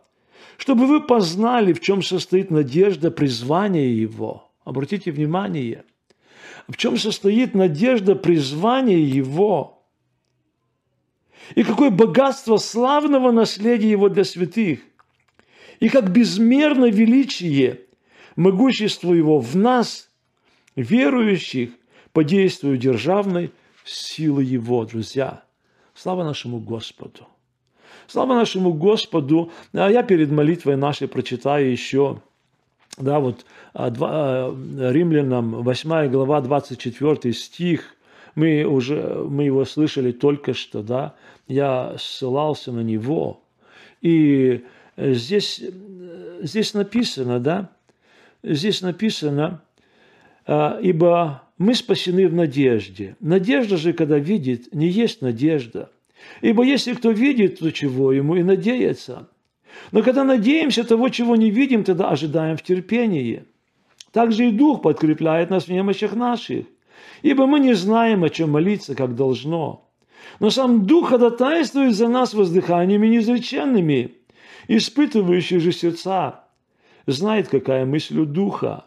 чтобы 0.58 0.88
вы 0.88 1.02
познали, 1.02 1.74
в 1.74 1.82
чем 1.82 2.02
состоит 2.02 2.52
надежда 2.52 3.12
призвания 3.12 3.88
Его. 3.88 4.52
Обратите 4.63 5.12
внимание, 5.12 5.84
в 6.68 6.78
чем 6.78 6.98
состоит 6.98 7.54
надежда 7.54 8.16
призвания 8.16 9.00
Его. 9.00 9.86
И 11.56 11.63
какое 11.63 11.89
богатство 11.89 12.58
славного 12.58 13.32
наследия 13.32 13.92
Его 13.92 14.10
для 14.10 14.24
святых. 14.24 14.80
И 15.80 15.89
как 15.89 16.12
безмерно 16.12 16.86
величие 16.86 17.82
могущество 18.36 19.13
Его 19.13 19.39
в 19.39 19.56
нас– 19.56 20.10
верующих 20.76 21.72
по 22.12 22.24
действию 22.24 22.78
державной 22.78 23.52
силы 23.86 24.43
Его, 24.43 24.86
друзья. 24.86 25.43
Слава 25.93 26.24
нашему 26.24 26.60
Господу! 26.60 27.28
Слава 28.08 28.34
нашему 28.36 28.74
Господу! 28.74 29.52
А 29.74 29.89
я 29.89 30.04
перед 30.04 30.32
молитвой 30.32 30.76
нашей 30.76 31.08
прочитаю 31.08 31.72
еще, 31.72 32.22
да, 32.98 33.19
вот 33.19 33.46
а, 33.74 33.91
а, 34.00 34.91
Римлянам 34.91 35.63
8 35.63 36.10
глава 36.10 36.41
24 36.41 37.34
стих, 37.34 37.96
мы 38.36 38.63
уже, 38.63 39.24
мы 39.30 39.43
его 39.43 39.65
слышали 39.65 40.12
только 40.12 40.54
что, 40.54 40.82
да, 40.82 41.13
я 41.48 41.96
ссылался 42.00 42.72
на 42.72 42.82
него. 42.82 43.41
И 44.02 44.65
здесь, 44.98 45.62
здесь 46.41 46.74
написано, 46.74 47.39
да, 47.39 47.69
здесь 48.43 48.82
написано, 48.82 49.62
а, 50.46 50.80
ибо 50.82 51.43
мы 51.58 51.76
спасены 51.76 52.28
в 52.28 52.34
надежде. 52.34 53.16
Надежда 53.20 53.78
же, 53.78 53.94
когда 53.94 54.18
видит, 54.18 54.74
не 54.74 54.88
есть 54.88 55.22
надежда. 55.22 55.92
Ибо 56.42 56.63
если 56.63 56.94
кто 56.94 57.12
видит, 57.12 57.60
то 57.60 57.72
чего 57.72 58.12
ему 58.12 58.36
и 58.36 58.44
надеяться. 58.44 59.30
Но 59.92 60.04
когда 60.04 60.24
надеемся 60.24 60.84
того, 60.84 61.10
чего 61.10 61.36
не 61.36 61.50
видим, 61.50 61.84
тогда 61.84 62.10
ожидаем 62.10 62.58
в 62.58 62.63
терпении. 62.63 63.44
Также 64.12 64.50
и 64.50 64.52
Дух 64.52 64.82
подкрепляет 64.82 65.50
нас 65.50 65.66
в 65.66 65.72
немощах 65.72 66.13
наших. 66.13 66.66
Ибо 67.22 67.48
мы 67.48 67.60
не 67.60 67.74
знаем, 67.74 68.24
о 68.24 68.30
чем 68.30 68.52
молиться, 68.52 68.96
как 68.96 69.16
должно. 69.16 69.89
Но 70.39 70.50
сам 70.50 70.86
Дух 70.86 71.10
ходатайствует 71.10 71.96
за 71.96 72.08
нас 72.08 72.34
воздыханиями 72.34 73.08
неизреченными, 73.08 74.13
испытывающий 74.68 75.60
же 75.60 75.72
сердца, 75.72 76.46
знает, 77.08 77.48
какая 77.50 77.86
мысль 77.86 78.20
у 78.20 78.26
Духа, 78.26 78.86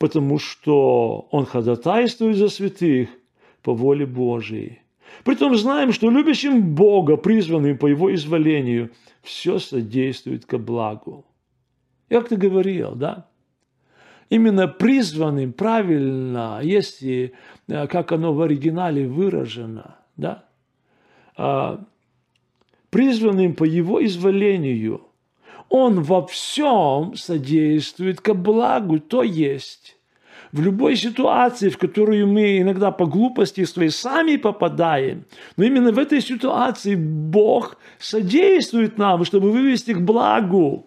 потому 0.00 0.38
что 0.38 1.28
Он 1.30 1.44
ходатайствует 1.44 2.36
за 2.36 2.48
святых 2.48 3.10
по 3.62 3.74
воле 3.74 4.06
Божией. 4.06 4.80
Притом 5.24 5.54
знаем, 5.56 5.92
что 5.92 6.10
любящим 6.10 6.74
Бога, 6.74 7.16
призванным 7.18 7.76
по 7.76 7.86
Его 7.86 8.12
изволению, 8.14 8.90
все 9.22 9.58
содействует 9.58 10.46
ко 10.46 10.56
благу. 10.56 11.26
Как 12.08 12.28
ты 12.28 12.36
говорил, 12.36 12.94
да? 12.94 13.28
Именно 14.30 14.68
призванным, 14.68 15.52
правильно, 15.52 16.60
если, 16.62 17.34
э, 17.68 17.86
как 17.86 18.12
оно 18.12 18.32
в 18.32 18.40
оригинале 18.40 19.06
выражено, 19.06 19.98
да? 20.16 20.44
А, 21.36 21.84
призванным 22.88 23.54
по 23.54 23.64
Его 23.64 24.02
изволению– 24.02 25.02
он 25.70 26.02
во 26.02 26.26
всем 26.26 27.14
содействует 27.16 28.20
ко 28.20 28.34
благу, 28.34 28.98
то 28.98 29.22
есть 29.22 29.96
в 30.52 30.60
любой 30.60 30.96
ситуации, 30.96 31.68
в 31.68 31.78
которую 31.78 32.26
мы 32.26 32.58
иногда 32.58 32.90
по 32.90 33.06
глупости 33.06 33.64
своей 33.64 33.90
сами 33.90 34.36
попадаем, 34.36 35.24
но 35.56 35.64
именно 35.64 35.92
в 35.92 35.98
этой 35.98 36.20
ситуации 36.20 36.96
Бог 36.96 37.78
содействует 37.98 38.98
нам, 38.98 39.24
чтобы 39.24 39.52
вывести 39.52 39.92
к 39.92 40.00
благу, 40.00 40.86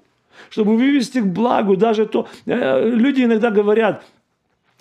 чтобы 0.49 0.75
вывести 0.75 1.19
к 1.19 1.27
благу. 1.27 1.77
Даже 1.77 2.05
то, 2.05 2.27
э, 2.45 2.89
люди 2.89 3.23
иногда 3.23 3.51
говорят, 3.51 4.03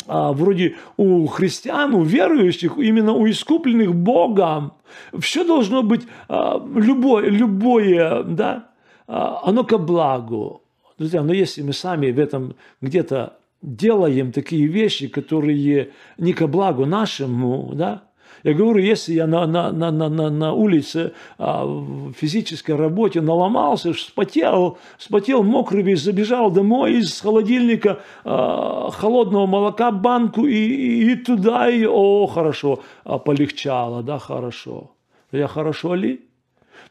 а, 0.09 0.33
вроде 0.33 0.77
у 0.97 1.27
христиан, 1.27 1.95
у 1.95 2.03
верующих, 2.03 2.77
именно 2.77 3.13
у 3.13 3.31
искупленных 3.31 3.95
Богом, 3.95 4.73
все 5.21 5.45
должно 5.45 5.85
быть 5.85 6.03
а, 6.29 6.61
любое, 6.75 7.29
любое, 7.29 8.25
да, 8.25 8.72
оно 9.13 9.65
ко 9.65 9.79
благу. 9.79 10.63
Друзья, 10.99 11.23
но 11.23 11.33
если 11.33 11.63
мы 11.63 11.73
сами 11.73 12.11
в 12.11 12.19
этом 12.19 12.55
где-то 12.81 13.39
делаем 13.61 14.33
такие 14.33 14.67
вещи, 14.67 15.09
которые 15.09 15.91
не 16.19 16.33
ко 16.33 16.47
благу 16.47 16.87
нашему, 16.87 17.73
да, 17.75 18.05
я 18.43 18.55
говорю, 18.55 18.81
если 18.81 19.13
я 19.15 19.27
на, 19.27 19.47
на, 19.47 19.71
на, 19.71 19.91
на, 19.91 20.31
на 20.31 20.53
улице 20.53 21.13
а, 21.39 21.65
в 21.65 22.13
физической 22.13 22.75
работе 22.75 23.21
наломался, 23.21 23.93
спотел, 23.95 24.79
спотел 24.99 25.45
мокрый 25.45 25.83
весь, 25.83 26.03
забежал 26.03 26.51
домой 26.51 26.95
из 26.95 27.21
холодильника 27.21 28.01
а, 28.25 28.91
холодного 28.91 29.47
молока 29.47 29.93
банку 29.93 30.47
и, 30.47 31.13
и 31.13 31.15
туда, 31.17 31.71
и 31.71 31.85
о, 31.87 32.27
хорошо, 32.27 32.81
а, 33.05 33.19
полегчало, 33.19 34.03
да, 34.03 34.19
хорошо. 34.19 34.91
Я 35.31 35.47
хорошо 35.47 35.95
ли? 35.95 36.21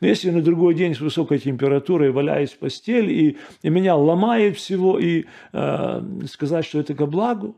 Но 0.02 0.08
если 0.08 0.32
на 0.32 0.42
другой 0.42 0.74
день 0.74 0.96
с 0.96 1.00
высокой 1.00 1.38
температурой 1.38 2.12
валяюсь 2.12 2.52
в 2.52 2.58
постель, 2.58 3.12
и, 3.12 3.38
и 3.62 3.70
меня 3.70 3.96
ломает 3.96 4.58
всего, 4.58 5.00
и 5.00 5.26
э, 5.54 6.02
сказать, 6.28 6.66
что 6.66 6.80
это 6.80 6.96
ко 6.96 7.06
благу, 7.06 7.56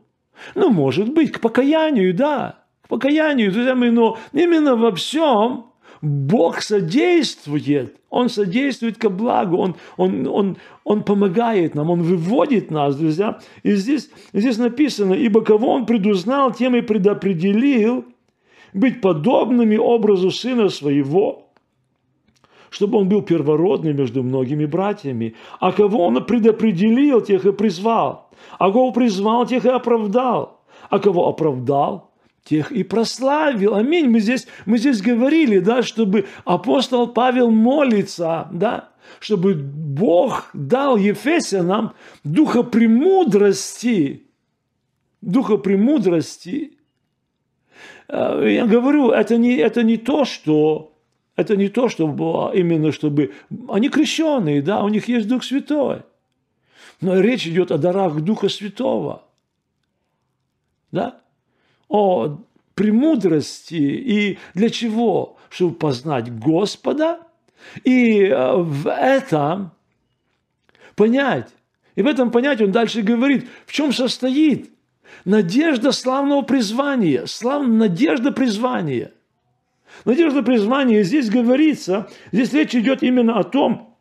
ну, 0.54 0.70
может 0.70 1.12
быть, 1.12 1.32
к 1.32 1.40
покаянию, 1.40 2.12
да. 2.14 2.58
к 2.82 2.88
покаянию, 2.88 3.50
друзья 3.50 3.74
мои, 3.74 3.90
но 3.90 4.18
именно 4.32 4.76
во 4.76 4.94
всем 4.94 5.66
Бог 6.02 6.60
содействует, 6.60 7.96
Он 8.10 8.28
содействует 8.28 8.98
ко 8.98 9.08
благу, 9.08 9.56
Он, 9.56 9.76
он, 9.96 10.26
он, 10.26 10.56
он 10.84 11.02
помогает 11.02 11.74
нам, 11.74 11.88
Он 11.88 12.02
выводит 12.02 12.70
нас, 12.70 12.94
друзья. 12.96 13.40
И 13.62 13.72
здесь, 13.72 14.10
здесь 14.34 14.58
написано, 14.58 15.14
ибо 15.14 15.40
кого 15.40 15.72
Он 15.72 15.86
предузнал, 15.86 16.52
тем 16.52 16.76
и 16.76 16.82
предопределил 16.82 18.04
быть 18.74 19.00
подобными 19.00 19.76
образу 19.76 20.30
Сына 20.30 20.68
Своего, 20.68 21.44
чтобы 22.74 22.98
Он 22.98 23.08
был 23.08 23.22
первородным 23.22 23.96
между 23.96 24.24
многими 24.24 24.66
братьями. 24.66 25.36
А 25.60 25.70
кого 25.70 26.04
Он 26.06 26.24
предопределил, 26.24 27.20
тех 27.20 27.46
и 27.46 27.52
призвал. 27.52 28.30
А 28.58 28.66
кого 28.72 28.90
призвал, 28.90 29.46
тех 29.46 29.64
и 29.64 29.68
оправдал. 29.68 30.60
А 30.90 30.98
кого 30.98 31.28
оправдал, 31.28 32.10
тех 32.42 32.72
и 32.72 32.82
прославил. 32.82 33.76
Аминь. 33.76 34.08
Мы 34.08 34.18
здесь, 34.18 34.48
мы 34.66 34.78
здесь 34.78 35.00
говорили, 35.00 35.60
да, 35.60 35.82
чтобы 35.82 36.26
апостол 36.44 37.06
Павел 37.06 37.48
молится, 37.48 38.48
да, 38.50 38.88
чтобы 39.20 39.54
Бог 39.54 40.50
дал 40.52 40.96
Ефесянам 40.96 41.92
духа 42.24 42.64
премудрости, 42.64 44.26
духа 45.20 45.58
премудрости. 45.58 46.72
Э, 48.08 48.44
я 48.50 48.66
говорю, 48.66 49.10
это 49.10 49.36
не, 49.36 49.54
это 49.58 49.84
не 49.84 49.96
то, 49.96 50.24
что 50.24 50.93
это 51.36 51.56
не 51.56 51.68
то, 51.68 51.88
что 51.88 52.52
именно 52.54 52.92
чтобы... 52.92 53.32
Они 53.68 53.88
крещенные, 53.88 54.62
да, 54.62 54.82
у 54.82 54.88
них 54.88 55.08
есть 55.08 55.28
Дух 55.28 55.44
Святой. 55.44 56.02
Но 57.00 57.20
речь 57.20 57.46
идет 57.46 57.70
о 57.70 57.78
дарах 57.78 58.20
Духа 58.20 58.48
Святого. 58.48 59.22
Да? 60.92 61.20
о 61.88 62.38
премудрости 62.74 63.74
и 63.74 64.38
для 64.54 64.70
чего? 64.70 65.36
Чтобы 65.48 65.76
познать 65.76 66.36
Господа 66.36 67.20
и 67.84 68.24
э, 68.24 68.56
в 68.56 68.90
этом 68.90 69.70
понять. 70.96 71.48
И 71.94 72.02
в 72.02 72.06
этом 72.08 72.32
понять 72.32 72.60
он 72.60 72.72
дальше 72.72 73.02
говорит, 73.02 73.48
в 73.66 73.72
чем 73.72 73.92
состоит 73.92 74.70
надежда 75.24 75.92
славного 75.92 76.42
призвания, 76.42 77.26
слав... 77.26 77.64
надежда 77.64 78.32
призвания. 78.32 79.12
Надежда 80.04 80.42
призвания, 80.42 81.02
здесь 81.02 81.30
говорится, 81.30 82.08
здесь 82.32 82.52
речь 82.52 82.74
идет 82.74 83.02
именно 83.02 83.38
о 83.38 83.44
том, 83.44 83.96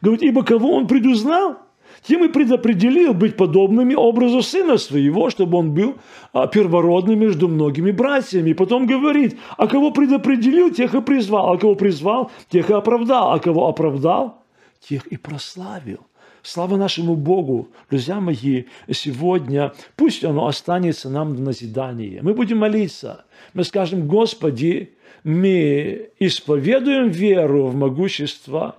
говорит, 0.00 0.22
ибо 0.22 0.44
кого 0.44 0.74
он 0.74 0.86
предузнал, 0.86 1.58
тем 2.02 2.24
и 2.24 2.28
предопределил 2.28 3.14
быть 3.14 3.36
подобными 3.36 3.94
образу 3.94 4.42
сына 4.42 4.78
своего, 4.78 5.30
чтобы 5.30 5.58
он 5.58 5.72
был 5.72 5.96
а, 6.32 6.46
первородным 6.46 7.18
между 7.18 7.48
многими 7.48 7.90
братьями. 7.90 8.50
И 8.50 8.54
потом 8.54 8.86
говорит, 8.86 9.36
а 9.56 9.66
кого 9.66 9.90
предопределил, 9.90 10.70
тех 10.70 10.94
и 10.94 11.00
призвал, 11.00 11.52
а 11.52 11.58
кого 11.58 11.74
призвал, 11.74 12.30
тех 12.48 12.70
и 12.70 12.74
оправдал, 12.74 13.32
а 13.32 13.40
кого 13.40 13.66
оправдал, 13.66 14.42
тех 14.80 15.06
и 15.08 15.16
прославил. 15.16 16.00
Слава 16.42 16.76
нашему 16.76 17.16
Богу, 17.16 17.70
друзья 17.90 18.20
мои, 18.20 18.64
сегодня 18.88 19.72
пусть 19.96 20.22
оно 20.24 20.46
останется 20.46 21.10
нам 21.10 21.34
в 21.34 21.40
назидание. 21.40 22.20
Мы 22.22 22.34
будем 22.34 22.58
молиться, 22.58 23.24
мы 23.52 23.64
скажем, 23.64 24.06
Господи, 24.06 24.95
мы 25.26 26.12
исповедуем 26.20 27.08
веру 27.08 27.66
в 27.66 27.74
могущество 27.74 28.76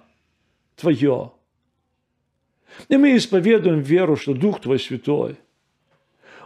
Твое, 0.78 1.34
и 2.88 2.96
мы 2.96 3.18
исповедуем 3.18 3.82
веру, 3.82 4.16
что 4.16 4.34
Дух 4.34 4.62
Твой 4.62 4.80
Святой, 4.80 5.36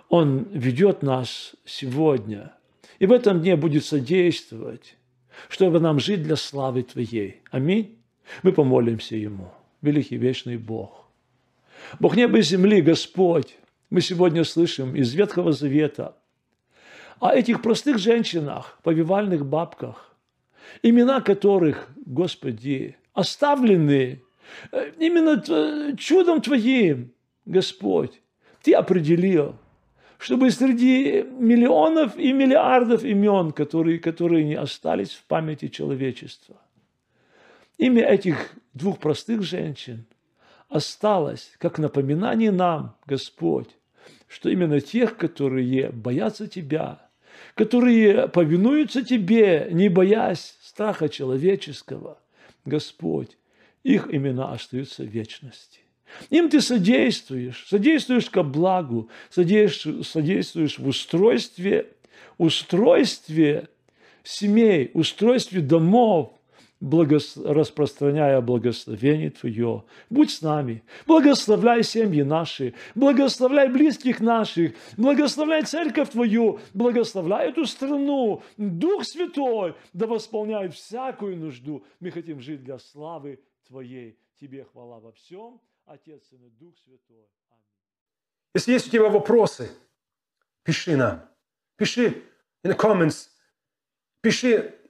Он 0.09 0.47
ведет 0.53 1.03
нас 1.03 1.55
сегодня. 1.65 2.51
И 2.97 3.05
в 3.05 3.11
этом 3.11 3.41
дне 3.41 3.55
будет 3.55 3.85
содействовать, 3.85 4.97
чтобы 5.49 5.79
нам 5.79 5.99
жить 5.99 6.23
для 6.23 6.35
славы 6.35 6.81
Твоей. 6.81 7.41
Аминь. 7.51 7.99
Мы 8.41 8.53
помолимся 8.53 9.15
Ему. 9.15 9.51
Великий 9.83 10.17
вечный 10.17 10.57
Бог. 10.57 11.11
Бог 11.99 12.15
неба 12.15 12.39
и 12.39 12.41
земли, 12.41 12.81
Господь, 12.81 13.55
мы 13.91 14.01
сегодня 14.01 14.45
слышим 14.45 14.95
из 14.95 15.13
Ветхого 15.13 15.51
Завета 15.51 16.15
о 17.21 17.31
этих 17.33 17.61
простых 17.61 17.97
женщинах, 17.97 18.77
повивальных 18.83 19.45
бабках, 19.45 20.13
имена 20.83 21.21
которых, 21.21 21.87
Господи, 22.05 22.97
оставлены 23.13 24.21
Э, 24.71 24.91
именно 24.97 25.95
чудом 25.97 26.41
Твоим, 26.41 27.13
Господь, 27.45 28.21
Ты 28.61 28.73
определил, 28.73 29.55
чтобы 30.17 30.51
среди 30.51 31.23
миллионов 31.23 32.17
и 32.17 32.31
миллиардов 32.31 33.03
имен, 33.03 33.51
которые, 33.51 33.99
которые 33.99 34.43
не 34.43 34.55
остались 34.55 35.13
в 35.13 35.23
памяти 35.23 35.67
человечества, 35.67 36.57
имя 37.77 38.03
этих 38.03 38.53
двух 38.73 38.99
простых 38.99 39.41
женщин 39.41 40.05
осталось 40.69 41.53
как 41.57 41.79
напоминание 41.79 42.51
нам, 42.51 42.95
Господь, 43.05 43.69
что 44.27 44.49
именно 44.49 44.79
тех, 44.79 45.17
которые 45.17 45.89
боятся 45.89 46.47
Тебя, 46.47 47.09
которые 47.55 48.27
повинуются 48.27 49.03
Тебе, 49.03 49.67
не 49.71 49.89
боясь 49.89 50.55
страха 50.61 51.09
человеческого, 51.09 52.19
Господь, 52.65 53.37
их 53.83 54.07
имена 54.13 54.51
остаются 54.51 55.03
в 55.03 55.07
вечности. 55.07 55.79
Им 56.29 56.49
ты 56.49 56.61
содействуешь, 56.61 57.65
содействуешь 57.67 58.29
ко 58.29 58.43
благу, 58.43 59.09
содействуешь, 59.29 60.07
содействуешь 60.07 60.77
в 60.77 60.87
устройстве, 60.87 61.87
устройстве 62.37 63.69
семей, 64.23 64.91
устройстве 64.93 65.61
домов, 65.61 66.33
благос... 66.81 67.37
распространяя 67.37 68.41
благословение 68.41 69.29
Твое. 69.29 69.85
Будь 70.09 70.31
с 70.31 70.41
нами, 70.41 70.83
благословляй 71.05 71.83
семьи 71.83 72.23
наши, 72.23 72.73
благословляй 72.95 73.69
близких 73.69 74.19
наших, 74.19 74.73
благословляй 74.97 75.63
церковь 75.63 76.09
Твою, 76.09 76.59
благословляй 76.73 77.49
эту 77.49 77.65
страну. 77.65 78.43
Дух 78.57 79.05
Святой 79.05 79.75
да 79.93 80.07
восполняет 80.07 80.73
всякую 80.73 81.37
нужду. 81.37 81.85
Мы 81.99 82.11
хотим 82.11 82.41
жить 82.41 82.63
для 82.63 82.79
славы 82.79 83.39
Твоей. 83.67 84.17
Тебе 84.39 84.65
хвала 84.65 84.99
во 84.99 85.11
всем, 85.11 85.61
Отец, 85.85 86.23
и 86.31 86.49
Дух 86.59 86.75
Святой. 86.83 87.27
Аминь. 87.51 87.63
Если 88.55 88.73
есть 88.73 88.87
у 88.87 88.89
тебя 88.89 89.07
вопросы, 89.07 89.71
пиши 90.63 90.97
нам. 90.97 91.21
Пиши 91.77 92.23
in 92.63 92.71
the 92.71 92.77
comments. 92.77 93.27
Пиши 94.21 94.80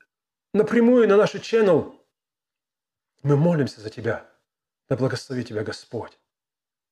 напрямую 0.54 1.08
на 1.08 1.18
наш 1.18 1.36
channel. 1.36 1.94
Мы 3.24 3.38
молимся 3.38 3.82
за 3.82 3.90
тебя. 3.90 4.30
Да 4.90 4.96
благослови 4.98 5.44
тебя 5.44 5.64
Господь. 5.64 6.18